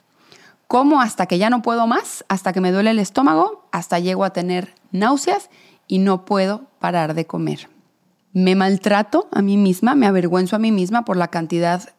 [0.67, 4.25] Como hasta que ya no puedo más, hasta que me duele el estómago, hasta llego
[4.25, 5.51] a tener náuseas
[5.87, 7.69] y no puedo parar de comer.
[8.33, 11.95] Me maltrato a mí misma, me avergüenzo a mí misma por la cantidad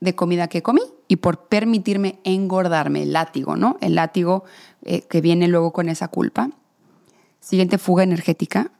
[0.00, 3.76] de comida que comí y por permitirme engordarme, el látigo, ¿no?
[3.80, 4.44] El látigo
[4.82, 6.50] eh, que viene luego con esa culpa.
[7.40, 8.70] Siguiente fuga energética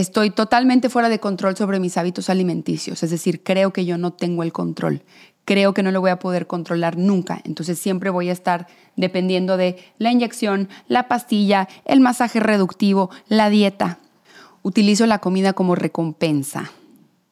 [0.00, 4.12] estoy totalmente fuera de control sobre mis hábitos alimenticios, es decir, creo que yo no
[4.12, 5.02] tengo el control,
[5.44, 9.56] creo que no lo voy a poder controlar nunca, entonces siempre voy a estar dependiendo
[9.56, 13.98] de la inyección, la pastilla, el masaje reductivo, la dieta.
[14.62, 16.70] Utilizo la comida como recompensa,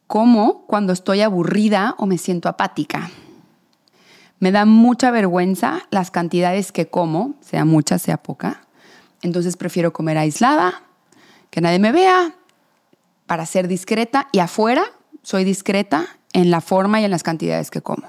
[0.07, 3.11] como cuando estoy aburrida o me siento apática.
[4.41, 8.63] Me da mucha vergüenza las cantidades que como, sea mucha, sea poca.
[9.21, 10.83] Entonces prefiero comer aislada,
[11.51, 12.35] que nadie me vea,
[13.29, 14.83] para ser discreta y afuera
[15.23, 18.09] soy discreta en la forma y en las cantidades que como.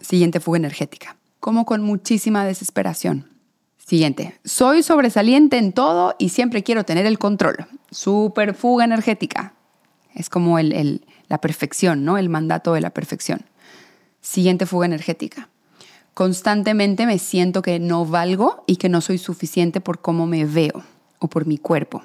[0.00, 1.16] Siguiente fuga energética.
[1.38, 3.30] Como con muchísima desesperación.
[3.76, 7.66] Siguiente, soy sobresaliente en todo y siempre quiero tener el control.
[7.90, 9.52] Super fuga energética.
[10.14, 12.16] Es como el, la perfección, ¿no?
[12.16, 13.44] El mandato de la perfección.
[14.22, 15.50] Siguiente fuga energética.
[16.14, 20.84] Constantemente me siento que no valgo y que no soy suficiente por cómo me veo
[21.18, 22.02] o por mi cuerpo.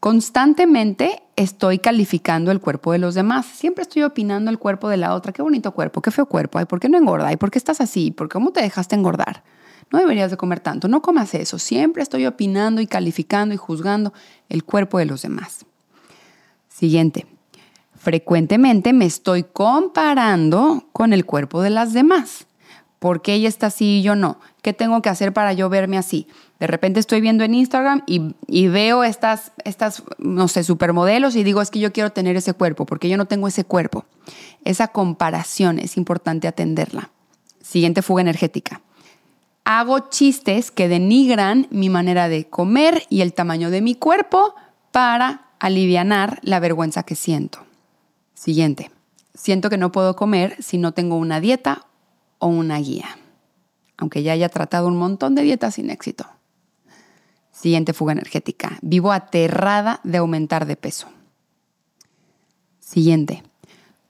[0.00, 3.44] Constantemente estoy calificando el cuerpo de los demás.
[3.44, 5.32] Siempre estoy opinando el cuerpo de la otra.
[5.32, 6.58] Qué bonito cuerpo, qué feo cuerpo.
[6.58, 7.28] Ay, ¿por qué no engorda?
[7.28, 8.10] Ay, ¿por qué estás así?
[8.10, 9.44] ¿Por cómo te dejaste engordar?
[9.92, 10.88] No deberías de comer tanto.
[10.88, 11.58] No comas eso.
[11.58, 14.14] Siempre estoy opinando y calificando y juzgando
[14.48, 15.66] el cuerpo de los demás.
[16.68, 17.26] Siguiente.
[17.94, 22.46] Frecuentemente me estoy comparando con el cuerpo de las demás.
[23.00, 24.40] ¿Por qué ella está así y yo no?
[24.62, 26.26] ¿Qué tengo que hacer para yo verme así?
[26.60, 31.62] De repente estoy viendo en Instagram y, veo estas, estas, no sé, supermodelos y digo,
[31.62, 34.04] es que yo quiero tener ese cuerpo, porque yo no tengo ese cuerpo.
[34.66, 37.10] Esa comparación es importante atenderla.
[37.62, 38.82] Siguiente fuga energética.
[39.64, 44.54] Hago chistes que denigran mi manera de comer y el tamaño de mi cuerpo
[44.92, 47.60] para aliviar la vergüenza que siento.
[48.34, 48.90] Siguiente.
[49.32, 51.86] Siento que no puedo comer si no tengo una dieta
[52.38, 53.16] o una guía,
[53.96, 56.26] aunque ya haya tratado un montón de dietas sin éxito.
[57.60, 58.78] Siguiente fuga energética.
[58.80, 61.08] Vivo aterrada de aumentar de peso.
[62.78, 63.42] Siguiente.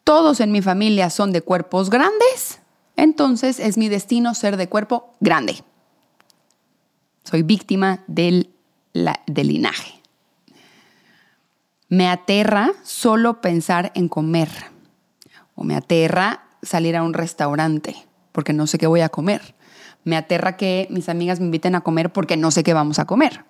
[0.04, 2.60] Todos en mi familia son de cuerpos grandes,
[2.94, 5.64] entonces es mi destino ser de cuerpo grande.
[7.24, 8.50] Soy víctima del,
[9.26, 10.00] del linaje.
[11.88, 14.48] Me aterra solo pensar en comer
[15.56, 17.96] o me aterra salir a un restaurante
[18.30, 19.56] porque no sé qué voy a comer.
[20.04, 23.04] Me aterra que mis amigas me inviten a comer porque no sé qué vamos a
[23.04, 23.44] comer.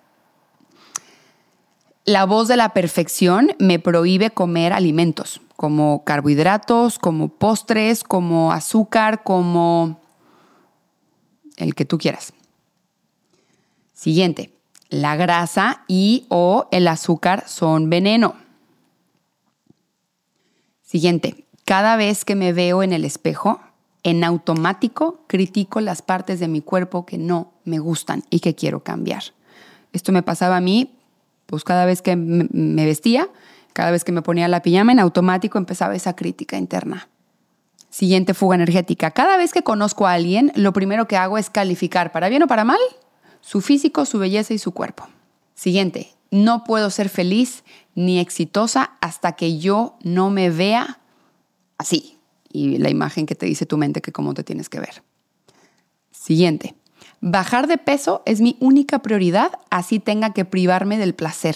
[2.05, 9.21] La voz de la perfección me prohíbe comer alimentos como carbohidratos, como postres, como azúcar,
[9.21, 10.01] como
[11.57, 12.33] el que tú quieras.
[13.93, 14.57] Siguiente,
[14.89, 18.33] la grasa y o el azúcar son veneno.
[20.81, 23.61] Siguiente, cada vez que me veo en el espejo,
[24.03, 28.83] en automático critico las partes de mi cuerpo que no me gustan y que quiero
[28.83, 29.23] cambiar.
[29.93, 30.97] Esto me pasaba a mí,
[31.45, 33.29] pues cada vez que me vestía,
[33.73, 37.09] cada vez que me ponía la pijama, en automático empezaba esa crítica interna.
[37.89, 39.11] Siguiente fuga energética.
[39.11, 42.47] Cada vez que conozco a alguien, lo primero que hago es calificar, para bien o
[42.47, 42.79] para mal,
[43.41, 45.07] su físico, su belleza y su cuerpo.
[45.55, 50.99] Siguiente, no puedo ser feliz ni exitosa hasta que yo no me vea
[51.77, 52.17] así,
[52.53, 55.03] y la imagen que te dice tu mente que cómo te tienes que ver.
[56.11, 56.75] Siguiente.
[57.19, 61.55] Bajar de peso es mi única prioridad, así tenga que privarme del placer.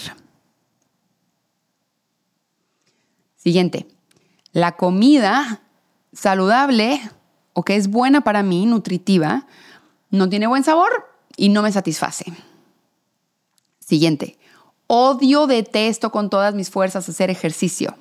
[3.36, 3.88] Siguiente.
[4.52, 5.62] La comida
[6.14, 7.02] saludable
[7.54, 9.48] o que es buena para mí, nutritiva,
[10.10, 12.26] no tiene buen sabor y no me satisface.
[13.80, 14.38] Siguiente.
[14.88, 17.96] Odio, detesto con todas mis fuerzas hacer ejercicio.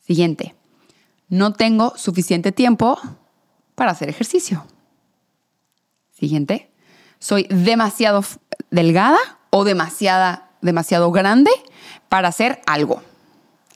[0.00, 0.54] Siguiente.
[1.28, 2.98] No tengo suficiente tiempo
[3.74, 4.64] para hacer ejercicio.
[6.12, 6.70] Siguiente.
[7.18, 8.24] Soy demasiado
[8.70, 9.18] delgada
[9.50, 11.50] o demasiada, demasiado grande
[12.08, 13.02] para hacer algo.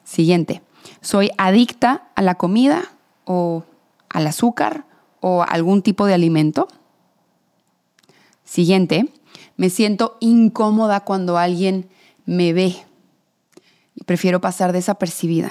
[0.05, 0.63] Siguiente.
[1.01, 2.83] Soy adicta a la comida
[3.25, 3.65] o
[4.09, 4.85] al azúcar
[5.21, 6.69] o algún tipo de alimento.
[8.45, 9.13] Siguiente.
[9.57, 11.91] Me siento incómoda cuando alguien
[12.25, 12.77] me ve
[13.95, 15.51] y prefiero pasar desapercibida.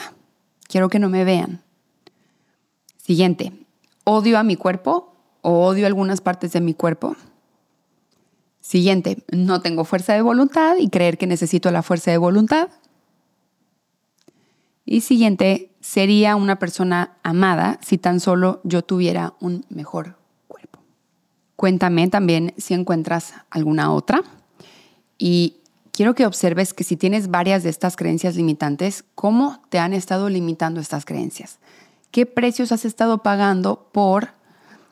[0.67, 1.61] Quiero que no me vean.
[3.09, 3.53] Siguiente.
[4.03, 7.15] Odio a mi cuerpo o odio algunas partes de mi cuerpo.
[8.59, 12.69] Siguiente, no tengo fuerza de voluntad y creer que necesito la fuerza de voluntad.
[14.85, 20.77] Y siguiente, sería una persona amada si tan solo yo tuviera un mejor cuerpo.
[21.55, 24.21] Cuéntame también si encuentras alguna otra.
[25.17, 25.55] Y
[25.93, 30.29] quiero que observes que si tienes varias de estas creencias limitantes, ¿cómo te han estado
[30.29, 31.57] limitando estas creencias?
[32.11, 34.29] ¿Qué precios has estado pagando por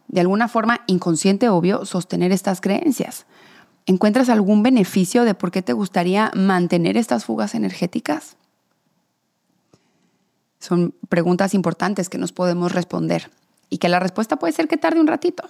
[0.08, 3.26] de alguna forma inconsciente, obvio, sostener estas creencias?
[3.86, 8.38] ¿Encuentras algún beneficio de por qué te gustaría mantener estas fugas energéticas?
[10.60, 13.32] Son preguntas importantes que nos podemos responder
[13.70, 15.44] y que la respuesta puede ser que tarde un ratito.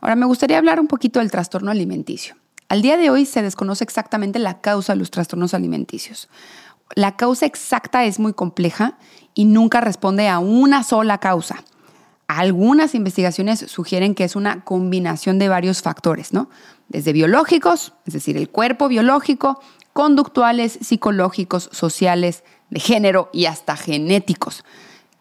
[0.00, 2.36] Ahora me gustaría hablar un poquito del trastorno alimenticio.
[2.68, 6.28] Al día de hoy se desconoce exactamente la causa de los trastornos alimenticios.
[6.94, 8.98] La causa exacta es muy compleja
[9.34, 11.62] y nunca responde a una sola causa.
[12.26, 16.50] Algunas investigaciones sugieren que es una combinación de varios factores, ¿no?
[16.88, 19.60] Desde biológicos, es decir, el cuerpo biológico,
[19.92, 24.64] conductuales, psicológicos, sociales, de género y hasta genéticos.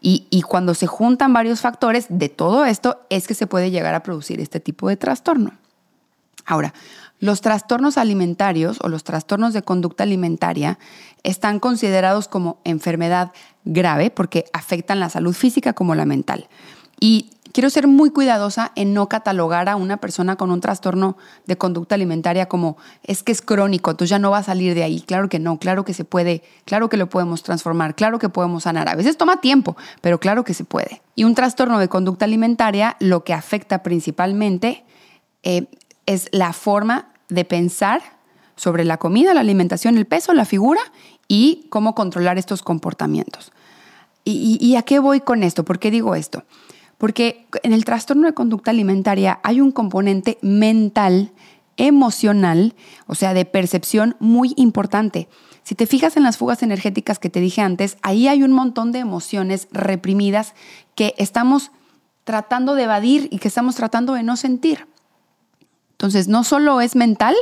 [0.02, 3.96] Y, y, cuando se juntan varios factores de todo esto es que se puede llegar
[3.96, 5.54] a producir este tipo de trastorno.
[6.46, 6.74] Ahora,
[7.20, 10.78] los trastornos alimentarios o los trastornos de conducta alimentaria
[11.24, 13.32] están considerados como enfermedad
[13.66, 16.48] grave porque afectan la salud física como la mental.
[17.00, 21.58] Y quiero ser muy cuidadosa en no catalogar a una persona con un trastorno de
[21.58, 25.02] conducta alimentaria como es que es crónico, entonces ya no va a salir de ahí.
[25.02, 28.64] Claro que no, claro que se puede, claro que lo podemos transformar, claro que podemos
[28.64, 28.90] sanar.
[28.90, 31.02] A veces toma tiempo, pero claro que se puede.
[31.16, 34.86] Y un trastorno de conducta alimentaria lo que afecta principalmente
[35.44, 35.68] eh,
[36.08, 38.02] es la forma de pensar
[38.56, 40.82] sobre la comida, la alimentación, el peso, la figura
[41.28, 43.52] y cómo controlar estos comportamientos.
[44.26, 45.64] y a qué voy con esto?
[45.64, 46.44] ¿Por qué digo esto?
[46.98, 51.32] Porque en el trastorno de conducta alimentaria hay un componente mental,
[51.78, 52.74] emocional,
[53.06, 55.30] o sea, de percepción muy importante.
[55.64, 58.92] Si te fijas en las fugas energéticas que te dije antes, ahí hay un montón
[58.92, 60.56] de emociones reprimidas
[60.96, 61.72] que estamos
[62.24, 64.88] tratando de evadir y que estamos tratando de no sentir.
[65.98, 67.36] Entonces, no solo es mental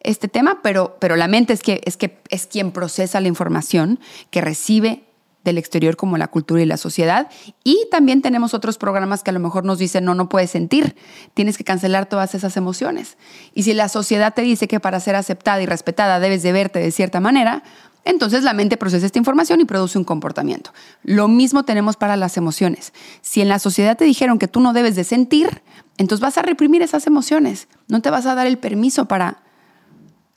[0.00, 3.98] este tema, pero, pero la mente es, que, es, que, es quien procesa la información,
[4.30, 5.02] que recibe
[5.42, 7.28] del exterior como la cultura y la sociedad.
[7.64, 10.94] Y también tenemos otros programas que a lo mejor nos dicen, no, no puedes sentir,
[11.34, 13.16] tienes que cancelar todas esas emociones.
[13.54, 16.78] Y si la sociedad te dice que para ser aceptada y respetada debes de verte
[16.78, 17.62] de cierta manera,
[18.06, 20.72] entonces la mente procesa esta información y produce un comportamiento.
[21.02, 22.92] Lo mismo tenemos para las emociones.
[23.20, 25.62] Si en la sociedad te dijeron que tú no debes de sentir,
[25.98, 27.66] entonces vas a reprimir esas emociones.
[27.88, 29.42] No te vas a dar el permiso para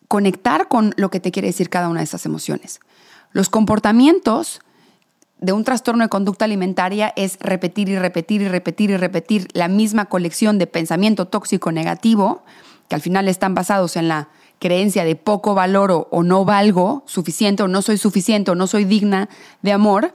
[0.08, 2.80] conectar con lo que te quiere decir cada una de esas emociones.
[3.32, 4.62] Los comportamientos
[5.40, 9.68] de un trastorno de conducta alimentaria es repetir y repetir y repetir y repetir la
[9.68, 12.44] misma colección de pensamiento tóxico negativo,
[12.88, 17.64] que al final están basados en la creencia de poco valor o, no valgo suficiente
[17.64, 19.30] o no soy suficiente o no soy digna
[19.62, 20.14] de amor,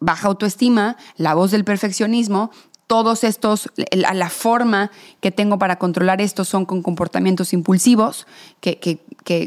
[0.00, 2.50] baja autoestima, la voz del perfeccionismo,
[2.86, 8.26] todos estos, la, la forma que tengo para controlar esto son con comportamientos impulsivos
[8.60, 8.98] que, que,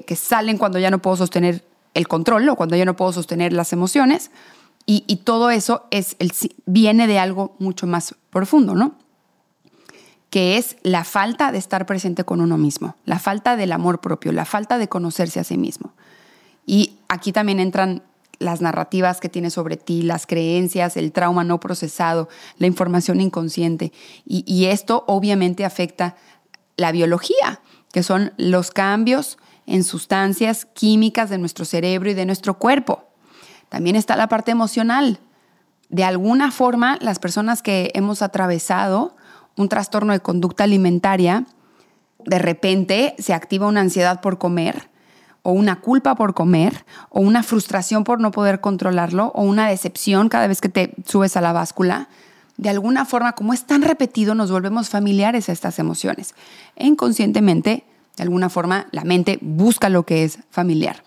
[0.03, 1.63] que salen cuando ya no puedo sostener
[1.93, 4.31] el control o cuando ya no puedo sostener las emociones.
[4.89, 6.31] Y, todo eso es el,
[6.65, 8.95] viene de algo mucho más profundo, ¿no?
[10.29, 14.31] Que es la falta de estar presente con uno mismo, la falta del amor propio,
[14.31, 15.93] la falta de conocerse a sí mismo.
[16.65, 18.03] Y aquí también entran
[18.39, 23.91] las narrativas que tienes sobre ti, las creencias, el trauma no procesado, la información inconsciente.
[24.25, 26.15] Y, y, esto obviamente afecta
[26.75, 27.61] la biología,
[27.91, 33.03] que son los cambios en sustancias químicas de nuestro cerebro y de nuestro cuerpo.
[33.69, 35.19] También está la parte emocional.
[35.89, 39.15] de alguna forma las personas que hemos atravesado
[39.57, 41.45] un trastorno de conducta alimentaria,
[42.25, 44.89] de repente se activa una ansiedad por comer
[45.43, 50.29] o una culpa por comer o una frustración por no poder controlarlo o una decepción
[50.29, 52.09] cada vez que te subes a la báscula.
[52.57, 56.33] De alguna forma, como es tan repetido, nos volvemos familiares a estas emociones.
[56.75, 57.85] E inconscientemente,
[58.17, 61.03] de alguna forma, la mente busca lo que es familiar.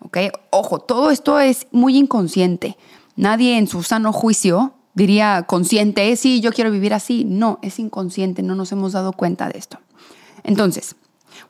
[0.00, 0.18] ¿Ok?
[0.50, 2.76] Ojo, todo esto es muy inconsciente.
[3.16, 7.24] Nadie en su sano juicio diría consciente, sí, yo quiero vivir así.
[7.24, 9.78] No, es inconsciente, no nos hemos dado cuenta de esto.
[10.42, 10.96] Entonces,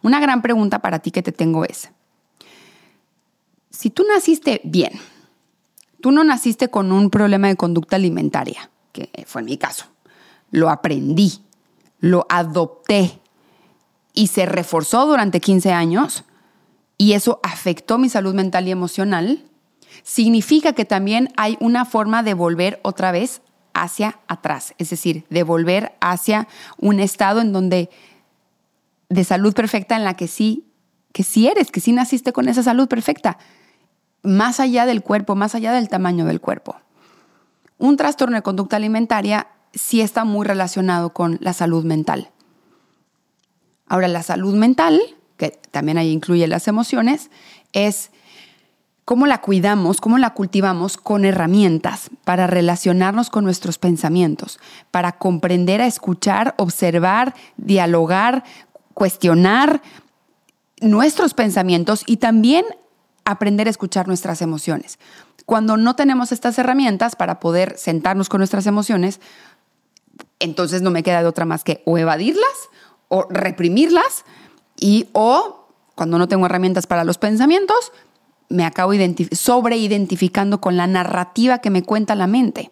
[0.03, 1.91] una gran pregunta para ti que te tengo es,
[3.71, 4.93] si tú naciste bien,
[6.01, 9.87] tú no naciste con un problema de conducta alimentaria, que fue en mi caso,
[10.51, 11.43] lo aprendí,
[12.01, 13.21] lo adopté
[14.13, 16.25] y se reforzó durante 15 años
[16.99, 19.45] y eso afectó mi salud mental y emocional,
[20.03, 23.43] significa que también hay una forma de volver otra vez
[23.75, 27.91] hacia atrás, es decir, de volver hacia un estado en donde
[29.09, 30.67] de salud perfecta en la que sí
[31.13, 33.39] que sí eres, que sí naciste con esa salud perfecta
[34.23, 36.77] más allá del cuerpo, más allá del tamaño del cuerpo.
[37.79, 42.31] Un trastorno de conducta alimentaria sí está muy relacionado con la salud mental.
[43.87, 45.01] Ahora, la salud mental,
[45.37, 47.31] que también ahí incluye las emociones,
[47.73, 48.11] es
[49.11, 54.61] cómo la cuidamos, cómo la cultivamos con herramientas para relacionarnos con nuestros pensamientos,
[54.93, 58.45] para comprender, a escuchar, observar, dialogar,
[58.95, 59.83] cuestionar
[60.81, 62.65] nuestros pensamientos y también
[63.25, 65.01] aprender a escuchar nuestras emociones.
[65.45, 69.19] Cuando no tenemos estas herramientas para poder sentarnos con nuestras emociones,
[70.39, 72.69] entonces no me queda de otra más que o evadirlas
[73.09, 74.25] o reprimirlas
[74.77, 77.91] y o cuando no tengo herramientas para los pensamientos,
[78.51, 78.93] me acabo
[79.33, 82.71] sobreidentificando con la narrativa que me cuenta la mente.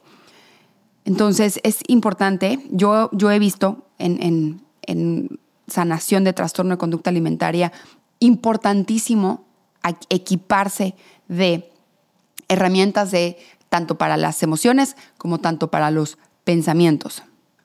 [1.05, 7.73] Entonces es importante, yo, yo he visto en, en sanación de trastorno de conducta alimentaria,
[8.19, 9.47] importantísimo
[10.09, 10.95] equiparse
[11.29, 11.71] de
[12.49, 17.23] herramientas de tanto para las emociones como tanto para los pensamientos.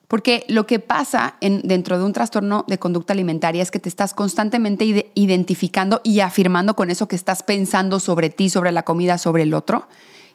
[0.08, 3.88] Porque lo que pasa en, dentro de un trastorno de conducta alimentaria es que te
[3.88, 9.18] estás constantemente identificando y afirmando con eso que estás pensando sobre ti, sobre la comida,
[9.18, 9.88] sobre el otro.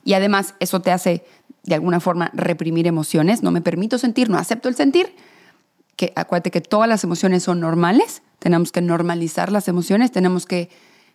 [0.04, 1.24] Y además eso te hace
[1.64, 3.44] de alguna forma reprimir emociones.
[3.44, 5.16] No me permito sentir, no acepto el sentir.
[5.96, 8.22] Que acuérdate que todas las emociones son normales.
[8.40, 10.70] Tenemos que normalizar las emociones, tenemos que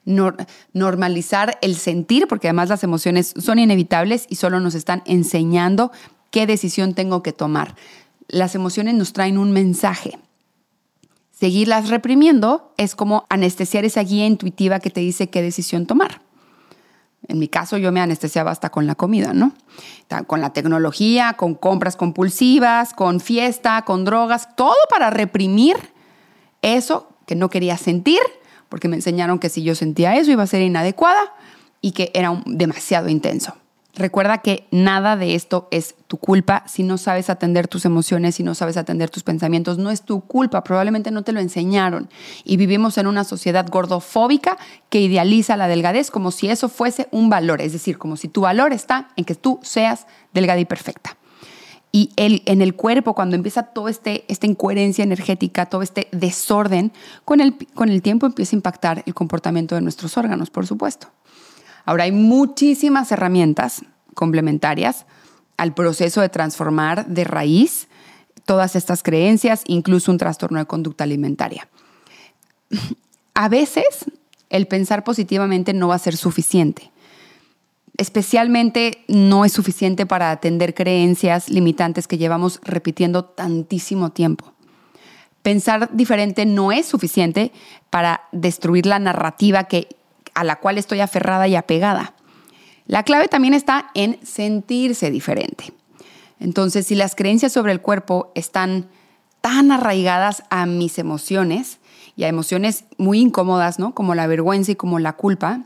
[0.04, 5.90] normalizar el sentir, porque además las emociones son inevitables y solo nos están enseñando
[6.30, 7.74] qué decisión tengo que tomar.
[8.28, 10.18] Las emociones nos traen un mensaje.
[11.30, 16.22] Seguirlas reprimiendo es como anestesiar esa guía intuitiva que te dice qué decisión tomar.
[17.26, 19.52] En mi caso, yo me anestesiaba hasta con la comida, ¿no?
[20.26, 25.76] Con la tecnología, con compras compulsivas, con fiesta, con drogas, todo para reprimir
[26.60, 28.20] eso que no quería sentir
[28.74, 31.32] porque me enseñaron que si yo sentía eso iba a ser inadecuada
[31.80, 33.56] y que era demasiado intenso.
[33.96, 38.42] Recuerda que nada de esto es tu culpa si no sabes atender tus emociones, si
[38.42, 39.78] no sabes atender tus pensamientos.
[39.78, 42.10] No es tu culpa, probablemente no te lo enseñaron.
[42.44, 44.58] Y vivimos en una sociedad gordofóbica
[44.90, 48.40] que idealiza la delgadez como si eso fuese un valor, es decir, como si tu
[48.40, 51.16] valor está en que tú seas delgada y perfecta.
[51.92, 56.92] Y el, en el cuerpo, cuando empieza toda este, esta incoherencia energética, todo este desorden,
[57.24, 61.06] con el, con el tiempo empieza a impactar el comportamiento de nuestros órganos, por supuesto.
[61.84, 65.06] Ahora hay muchísimas herramientas complementarias
[65.56, 67.88] al proceso de transformar de raíz
[68.44, 71.68] todas estas creencias, incluso un trastorno de conducta alimentaria.
[73.34, 74.04] A veces
[74.50, 76.92] el pensar positivamente no va a ser suficiente
[77.96, 84.52] especialmente no es suficiente para atender creencias limitantes que llevamos repitiendo tantísimo tiempo.
[85.42, 87.52] Pensar diferente no es suficiente
[87.90, 89.88] para destruir la narrativa que,
[90.34, 92.14] a la cual estoy aferrada y apegada.
[92.86, 95.72] La clave también está en sentirse diferente.
[96.40, 98.88] Entonces, si las creencias sobre el cuerpo están
[99.40, 101.78] tan arraigadas a mis emociones
[102.16, 103.94] y a emociones muy incómodas, ¿no?
[103.94, 105.64] Como la vergüenza y como la culpa,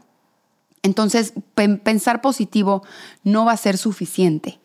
[0.83, 2.83] entonces, pensar positivo
[3.25, 4.61] no va a ser suficiente.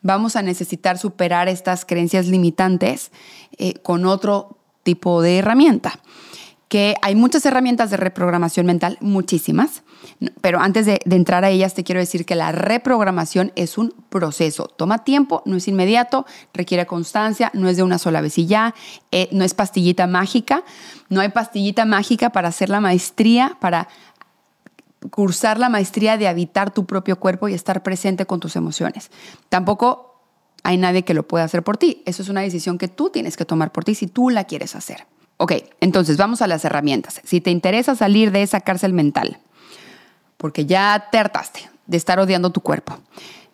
[0.00, 3.10] Vamos a necesitar superar estas creencias limitantes
[3.58, 6.00] eh, con otro tipo de herramienta.
[6.68, 9.82] Que hay muchas herramientas de reprogramación mental, muchísimas,
[10.40, 14.66] pero antes de, entrar a ellas te quiero decir que la reprogramación es un proceso.
[14.66, 18.74] Toma tiempo, no es inmediato, requiere constancia, no es de una sola vez y ya,
[19.12, 20.62] eh, no es pastillita mágica,
[21.08, 23.88] no hay pastillita mágica para hacer la maestría, para
[25.10, 29.10] cursar la maestría de habitar tu propio cuerpo y estar presente con tus emociones.
[29.48, 30.22] Tampoco
[30.64, 32.02] hay nadie que lo pueda hacer por ti.
[32.04, 34.74] Eso es una decisión que tú tienes que tomar por ti si tú la quieres
[34.74, 35.06] hacer.
[35.38, 37.20] Ok, entonces vamos a las herramientas.
[37.24, 39.38] Si te interesa salir de esa cárcel mental,
[40.36, 42.98] porque ya te hartaste de estar odiando tu cuerpo,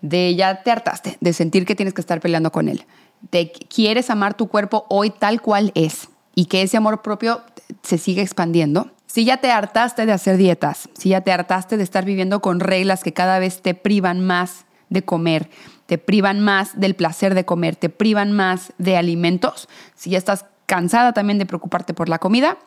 [0.01, 2.87] de ya te hartaste de sentir que tienes que estar peleando con él,
[3.30, 7.43] de quieres amar tu cuerpo hoy tal cual es y que ese amor propio
[7.82, 8.91] se sigue expandiendo.
[9.07, 12.61] Si ya te hartaste de hacer dietas, si ya te hartaste de estar viviendo con
[12.61, 15.51] reglas que cada vez te privan más de comer,
[15.87, 20.47] te privan más del placer de comer, te privan más de alimentos, si ya estás
[20.67, 22.59] cansada también de preocuparte por la comida,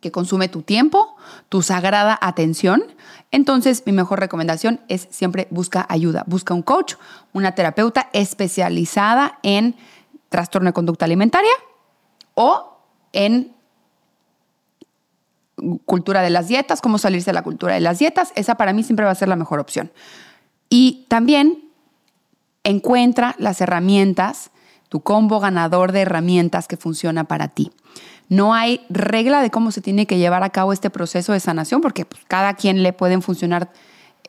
[0.00, 1.16] que consume tu tiempo,
[1.48, 2.84] tu sagrada atención,
[3.30, 6.94] entonces mi mejor recomendación es siempre busca ayuda, busca un coach,
[7.32, 9.76] una terapeuta especializada en
[10.28, 11.52] trastorno de conducta alimentaria
[12.34, 12.78] o
[13.12, 13.56] en
[15.86, 18.82] cultura de las dietas, cómo salirse de la cultura de las dietas, esa para mí
[18.82, 19.90] siempre va a ser la mejor opción.
[20.68, 21.70] Y también
[22.64, 24.50] encuentra las herramientas,
[24.88, 27.72] tu combo ganador de herramientas que funciona para ti.
[28.28, 31.80] No hay regla de cómo se tiene que llevar a cabo este proceso de sanación
[31.80, 33.70] porque pues, cada quien le pueden funcionar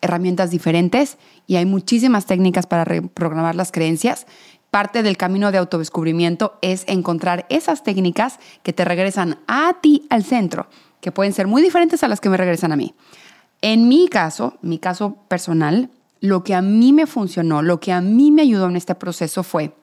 [0.02, 4.28] herramientas diferentes y hay muchísimas técnicas para reprogramar las creencias.
[4.70, 10.24] Parte del camino de autodescubrimiento es encontrar esas técnicas que te regresan a ti al
[10.24, 10.68] centro,
[11.02, 12.94] que pueden ser muy diferentes a las que me regresan a mí.
[13.62, 15.90] En mi caso, mi caso personal,
[16.20, 19.42] lo que a mí me funcionó, lo que a mí me ayudó en este proceso
[19.42, 19.74] fue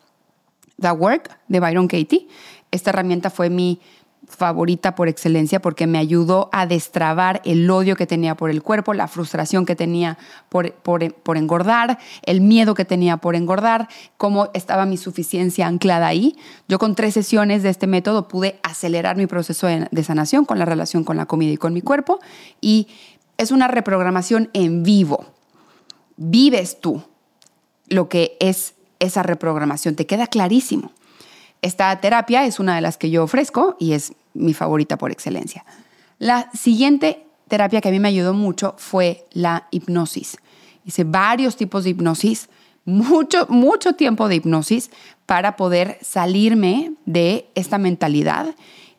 [0.80, 2.28] The Work de Byron Katie.
[2.70, 3.80] Esta herramienta fue mi
[4.26, 8.94] favorita por excelencia porque me ayudó a destrabar el odio que tenía por el cuerpo,
[8.94, 10.18] la frustración que tenía
[10.48, 16.36] por, por, engordar, el miedo que tenía por engordar, cómo estaba mi suficiencia anclada ahí.
[16.68, 20.64] Yo con tres sesiones de este método pude acelerar mi proceso de sanación con la
[20.64, 22.20] relación con la comida y con mi cuerpo
[22.60, 22.88] y
[23.36, 25.26] es una reprogramación en vivo.
[26.16, 27.02] Vives tú
[27.88, 30.92] lo que es esa reprogramación, te queda clarísimo.
[31.62, 35.64] Esta terapia es una de las que yo ofrezco y es mi favorita por excelencia.
[36.18, 40.36] La siguiente terapia que a mí me ayudó mucho fue la hipnosis.
[40.84, 42.50] Hice varios tipos de hipnosis,
[42.84, 44.90] mucho, mucho tiempo de hipnosis
[45.24, 48.54] para poder salirme de esta mentalidad.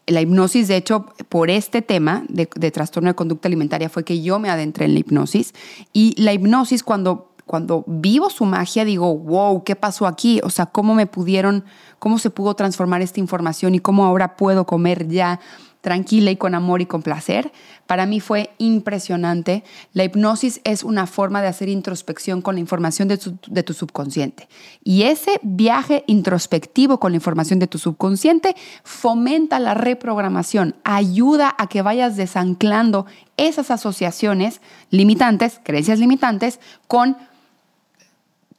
[0.07, 4.21] La hipnosis, de hecho, por este tema de, de trastorno de conducta alimentaria fue que
[4.21, 5.53] yo me adentré en la hipnosis.
[5.93, 10.41] Y la hipnosis, cuando cuando vivo su magia, digo, wow, ¿qué pasó aquí?
[10.43, 11.63] O sea, ¿cómo me pudieron,
[11.99, 15.39] cómo se pudo transformar esta información y cómo ahora puedo comer ya
[15.85, 17.51] tranquila y con amor y con placer.
[17.85, 19.63] Para mí fue impresionante.
[19.93, 23.73] La hipnosis es una forma de hacer introspección con la información de tu, de tu,
[23.73, 24.49] subconsciente.
[24.83, 31.67] Y ese viaje introspectivo con la información de tu subconsciente fomenta la reprogramación, ayuda a
[31.67, 33.05] que vayas desanclando
[33.37, 37.15] esas asociaciones limitantes, creencias limitantes, con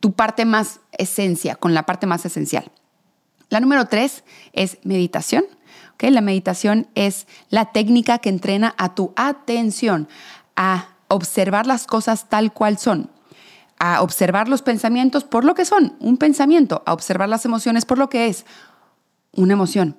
[0.00, 2.70] tu parte más esencia, con la parte más esencial.
[3.48, 5.44] La número tres es meditación.
[5.98, 10.08] La meditación es la técnica que entrena a tu atención
[10.54, 13.10] a observar las cosas tal cual son,
[13.78, 17.98] a observar los pensamientos por lo que son, un pensamiento, a observar las emociones por
[17.98, 18.44] lo que es,
[19.32, 19.98] una emoción.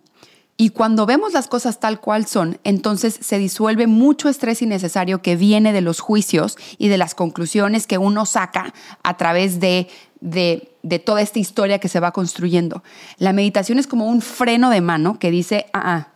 [0.59, 5.35] Y cuando vemos las cosas tal cual son, entonces se disuelve mucho estrés innecesario que
[5.35, 9.87] viene de los juicios y de las conclusiones que uno saca a través de,
[10.19, 12.83] de, toda esta historia que se va construyendo.
[13.19, 16.07] La meditación es como un freno de mano que dice, ah, ah,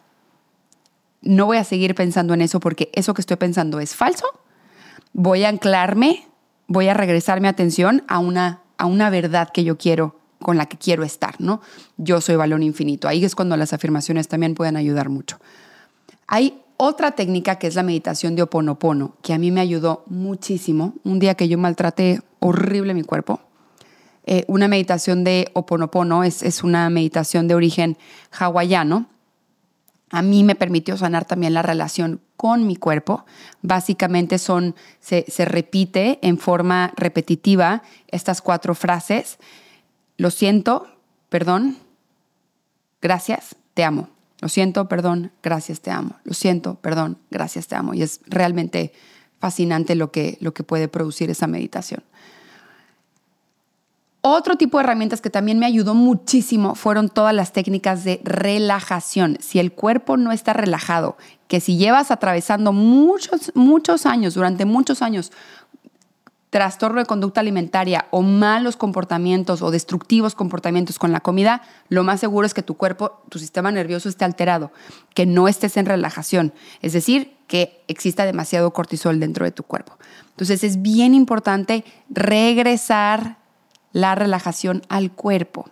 [1.21, 4.25] no voy a seguir pensando en eso porque eso que estoy pensando es falso.
[5.13, 6.27] Voy a anclarme,
[6.65, 10.65] voy a regresar mi atención a una, a una verdad que yo quiero con la
[10.65, 11.61] que quiero estar, ¿no?
[11.97, 13.07] Yo soy balón infinito.
[13.07, 15.39] Ahí es cuando las afirmaciones también pueden ayudar mucho.
[16.27, 20.95] Hay otra técnica que es la meditación de Oponopono, que a mí me ayudó muchísimo.
[21.03, 23.39] Un día que yo maltraté horrible mi cuerpo.
[24.25, 27.97] Eh, una meditación de Oponopono es, es una meditación de origen
[28.31, 29.07] hawaiano.
[30.09, 33.25] A mí me permitió sanar también la relación con mi cuerpo.
[33.61, 39.37] Básicamente son, se, se repite en forma repetitiva estas cuatro frases
[40.21, 40.85] lo siento,
[41.29, 41.77] perdón,
[43.01, 44.07] gracias, te amo.
[44.39, 46.17] Lo siento, perdón, gracias, te amo.
[46.25, 47.95] Lo siento, perdón, gracias, te amo.
[47.95, 48.93] Y es realmente
[49.39, 52.03] fascinante lo que, lo que puede producir esa meditación.
[54.23, 59.39] Otro tipo de herramientas que también me ayudó muchísimo fueron todas las técnicas de relajación.
[59.41, 61.17] Si el cuerpo no está relajado,
[61.47, 65.31] que si llevas atravesando muchos, muchos años, durante muchos años,
[66.51, 72.19] trastorno de conducta alimentaria o malos comportamientos o destructivos comportamientos con la comida, lo más
[72.19, 74.71] seguro es que tu cuerpo, tu sistema nervioso esté alterado,
[75.15, 79.97] que no estés en relajación, es decir, que exista demasiado cortisol dentro de tu cuerpo.
[80.31, 83.37] Entonces es bien importante regresar
[83.93, 85.69] la relajación al cuerpo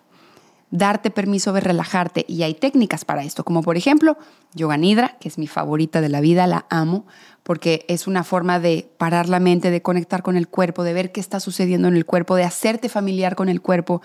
[0.72, 2.26] darte permiso de relajarte.
[2.28, 4.18] Y hay técnicas para esto, como por ejemplo
[4.54, 7.06] Yoga Nidra, que es mi favorita de la vida, la amo,
[7.44, 11.12] porque es una forma de parar la mente, de conectar con el cuerpo, de ver
[11.12, 14.02] qué está sucediendo en el cuerpo, de hacerte familiar con el cuerpo,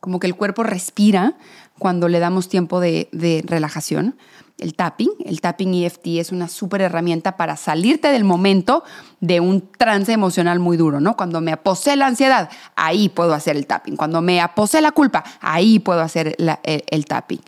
[0.00, 1.36] como que el cuerpo respira
[1.78, 4.16] cuando le damos tiempo de, de relajación
[4.58, 5.10] el tapping.
[5.24, 8.84] El tapping EFT es una súper herramienta para salirte del momento
[9.20, 11.16] de un trance emocional muy duro, ¿no?
[11.16, 13.96] Cuando me aposé la ansiedad, ahí puedo hacer el tapping.
[13.96, 17.40] Cuando me aposé la culpa, ahí puedo hacer el, tapping.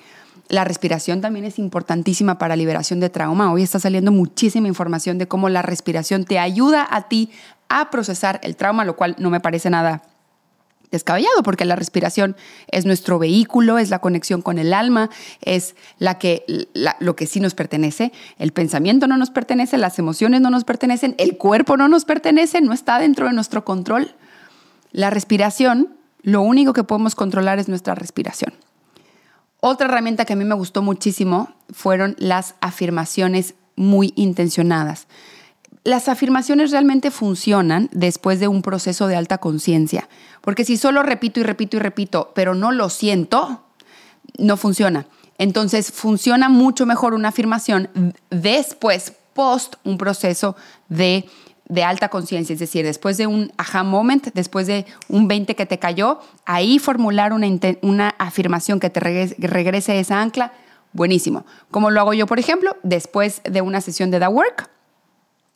[0.48, 3.52] La respiración también es importantísima para liberación de trauma.
[3.52, 7.30] Hoy está saliendo muchísima información de cómo la respiración te ayuda a ti
[7.68, 10.02] a procesar el trauma, lo cual no me parece nada
[10.90, 12.36] descabellado, porque la respiración
[12.68, 15.10] es nuestro vehículo, es la conexión con el alma,
[15.42, 16.44] es la que,
[17.00, 18.12] lo que sí nos pertenece.
[18.38, 22.60] El pensamiento no nos pertenece, las emociones no nos pertenecen, el cuerpo no nos pertenece,
[22.60, 24.14] no está dentro de nuestro control.
[24.92, 28.54] La respiración, lo único que podemos controlar es nuestra respiración.
[29.60, 35.07] Otra herramienta que a mí me gustó muchísimo fueron las afirmaciones muy intencionadas
[35.84, 40.08] las afirmaciones realmente funcionan después de un proceso de alta conciencia,
[40.40, 43.64] porque si solo repito y repito y repito, pero no lo siento,
[44.38, 45.06] no funciona.
[45.38, 47.88] Entonces funciona mucho mejor una afirmación
[48.28, 50.56] después, post un proceso
[50.88, 51.24] de,
[51.84, 55.78] alta conciencia, es decir, después de un aha moment, después de un 20 que te
[55.78, 57.46] cayó, ahí formular una,
[57.82, 60.52] una afirmación que te regrese esa ancla,
[60.92, 61.46] buenísimo.
[61.70, 64.70] Como lo hago yo, por ejemplo, después de una sesión de The Work,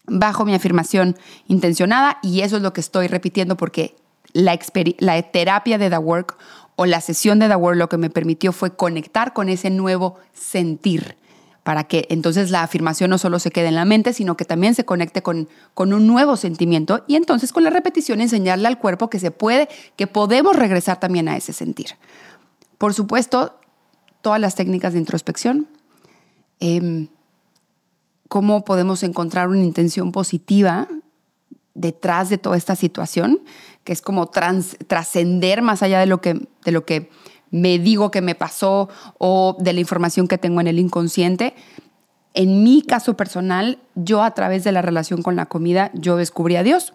[0.07, 3.96] bajo mi afirmación intencionada y eso es lo que estoy repitiendo porque
[4.32, 4.59] la,
[4.98, 6.36] la terapia de The Work
[6.76, 10.18] o la sesión de The Work lo que me permitió fue conectar con ese nuevo
[10.32, 11.16] sentir
[11.62, 14.74] para que entonces la afirmación no solo se quede en la mente, sino que también
[14.74, 19.09] se conecte con, con un nuevo sentimiento y entonces con la repetición enseñarle al cuerpo
[19.09, 21.86] que se puede, que podemos regresar también a ese sentir.
[22.78, 23.61] Por supuesto,
[24.22, 25.68] todas las técnicas de introspección,
[26.59, 27.07] eh,
[28.33, 30.89] cómo podemos encontrar una intención positiva
[31.74, 33.41] detrás de toda esta situación,
[33.85, 37.11] que es como trascender más allá de lo, que, de lo que
[37.51, 41.53] me digo que me pasó o de la información que tengo en el inconsciente.
[42.33, 46.57] En mi caso personal, yo a través de la relación con la comida, yo descubrí
[46.57, 46.95] a Dios.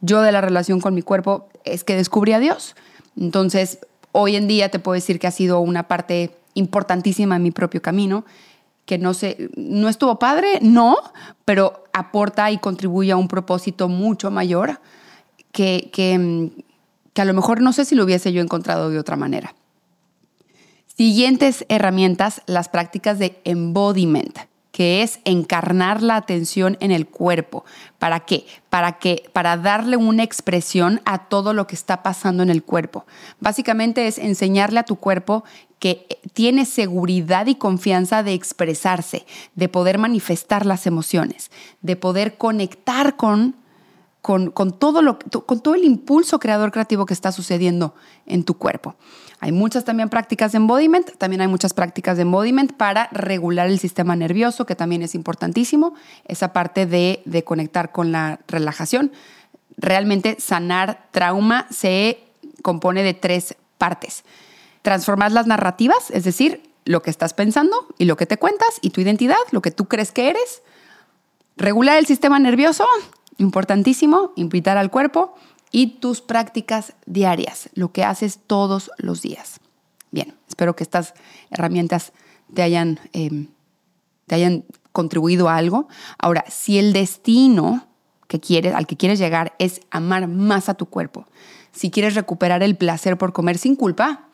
[0.00, 2.76] Yo de la relación con mi cuerpo es que descubrí a Dios.
[3.14, 3.80] Entonces,
[4.12, 7.82] hoy en día te puedo decir que ha sido una parte importantísima en mi propio
[7.82, 8.24] camino
[8.88, 10.96] que no sé, no estuvo padre, no,
[11.44, 14.80] pero aporta y contribuye a un propósito mucho mayor
[15.52, 16.50] que, que,
[17.12, 19.54] que a lo mejor no sé si lo hubiese yo encontrado de otra manera.
[20.86, 24.47] Siguientes herramientas, las prácticas de embodiment
[24.78, 27.64] que es encarnar la atención en el cuerpo.
[27.98, 28.46] ¿Para qué?
[28.70, 33.04] Para que para darle una expresión a todo lo que está pasando en el cuerpo.
[33.40, 35.42] Básicamente es enseñarle a tu cuerpo
[35.80, 39.26] que tiene seguridad y confianza de expresarse,
[39.56, 41.50] de poder manifestar las emociones,
[41.82, 43.56] de poder conectar con
[44.20, 47.94] con, todo lo, con todo el impulso creador creativo que está sucediendo
[48.26, 48.94] en tu cuerpo.
[49.40, 53.78] Hay muchas también prácticas de embodiment, también hay muchas prácticas de embodiment para regular el
[53.78, 59.12] sistema nervioso, que también es importantísimo, esa parte de, conectar con la relajación.
[59.76, 62.18] Realmente sanar trauma se
[62.62, 64.24] compone de tres partes.
[64.82, 68.90] Transformar las narrativas, es decir, lo que estás pensando y lo que te cuentas y
[68.90, 70.62] tu identidad, lo que tú crees que eres.
[71.56, 72.86] Regular el sistema nervioso,
[73.36, 75.36] importantísimo, invitar al cuerpo
[75.70, 79.60] y tus prácticas diarias, lo que haces todos los días.
[80.10, 81.14] Bien, espero que estas
[81.50, 82.12] herramientas
[82.54, 83.48] te hayan, em,
[84.26, 85.88] te hayan contribuido a algo.
[86.18, 87.86] Ahora, si el destino
[88.26, 91.26] que quieres, al que quieres llegar es amar más a tu cuerpo,
[91.72, 94.28] si quieres recuperar el placer por comer sin culpa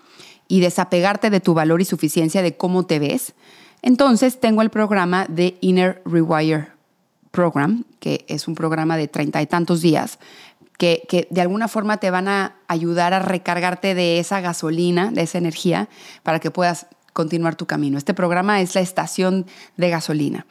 [0.48, 3.34] y desapegarte de tu valor y suficiencia de cómo te ves,
[3.82, 6.68] entonces tengo el programa de Inner Rewire
[7.30, 10.18] Program, que es un programa de treinta y tantos días,
[10.78, 15.38] que, de alguna forma te van a ayudar a recargarte de esa gasolina, de esa
[15.38, 15.88] energía,
[16.22, 17.96] para que puedas continuar tu camino.
[17.96, 19.46] Este programa es la estación
[19.76, 20.46] de gasolina.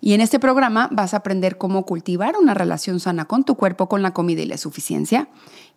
[0.00, 3.88] Y en este programa vas a aprender cómo cultivar una relación sana con tu cuerpo,
[3.88, 5.28] con la comida y la suficiencia.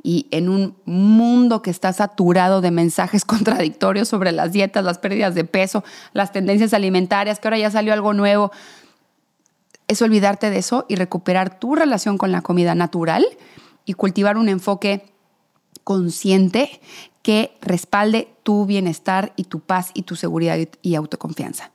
[0.03, 5.35] Y en un mundo que está saturado de mensajes contradictorios sobre las dietas, las pérdidas
[5.35, 5.83] de peso,
[6.13, 8.51] las tendencias alimentarias, que ahora ya salió algo nuevo,
[9.87, 13.25] es olvidarte de eso y recuperar tu relación con la comida natural
[13.85, 15.13] y cultivar un enfoque
[15.83, 16.81] consciente
[17.21, 21.71] que respalde tu bienestar y tu paz y tu seguridad y autoconfianza.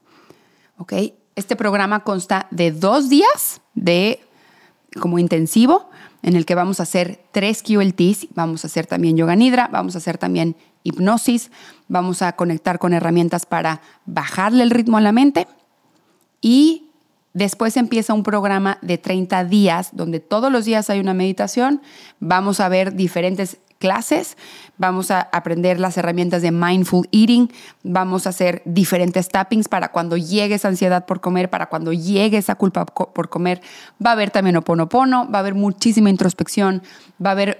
[0.78, 0.92] ¿Ok?
[1.34, 4.20] Este programa consta de dos días de
[5.00, 5.90] como intensivo
[6.22, 9.94] en el que vamos a hacer tres QLTs, vamos a hacer también yoga nidra, vamos
[9.94, 11.50] a hacer también hipnosis,
[11.88, 15.46] vamos a conectar con herramientas para bajarle el ritmo a la mente
[16.40, 16.85] y
[17.36, 21.82] después empieza un programa de 30 días donde todos los días hay una meditación,
[22.18, 24.36] vamos a ver diferentes clases,
[24.78, 27.50] vamos a aprender las herramientas de mindful eating,
[27.82, 32.38] vamos a hacer diferentes tappings para cuando llegue esa ansiedad por comer, para cuando llegue
[32.38, 33.60] esa culpa por comer,
[34.04, 36.82] va a haber también oponopono, va a haber muchísima introspección,
[37.24, 37.58] va a haber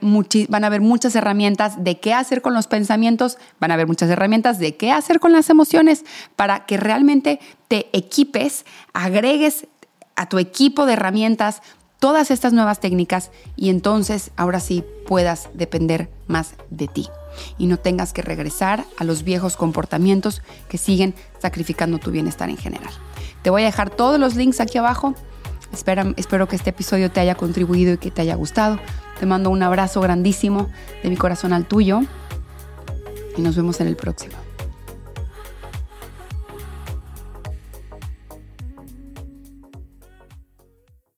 [0.49, 4.11] van a haber muchas herramientas de qué hacer con los pensamientos, van a haber muchas
[4.11, 6.05] herramientas de qué hacer con las emociones
[6.37, 9.67] para que realmente te equipes, agregues
[10.17, 11.63] a tu equipo de herramientas
[11.99, 17.09] todas estas nuevas técnicas y entonces ahora sí puedas depender más de ti
[17.59, 22.57] y no tengas que regresar a los viejos comportamientos que siguen sacrificando tu bienestar en
[22.57, 22.93] general.
[23.43, 25.15] Te voy a dejar todos los links aquí abajo.
[25.73, 28.79] Espero, espero que este episodio te haya contribuido y que te haya gustado.
[29.19, 30.69] Te mando un abrazo grandísimo
[31.03, 32.01] de mi corazón al tuyo
[33.37, 34.46] y nos vemos en el próximo.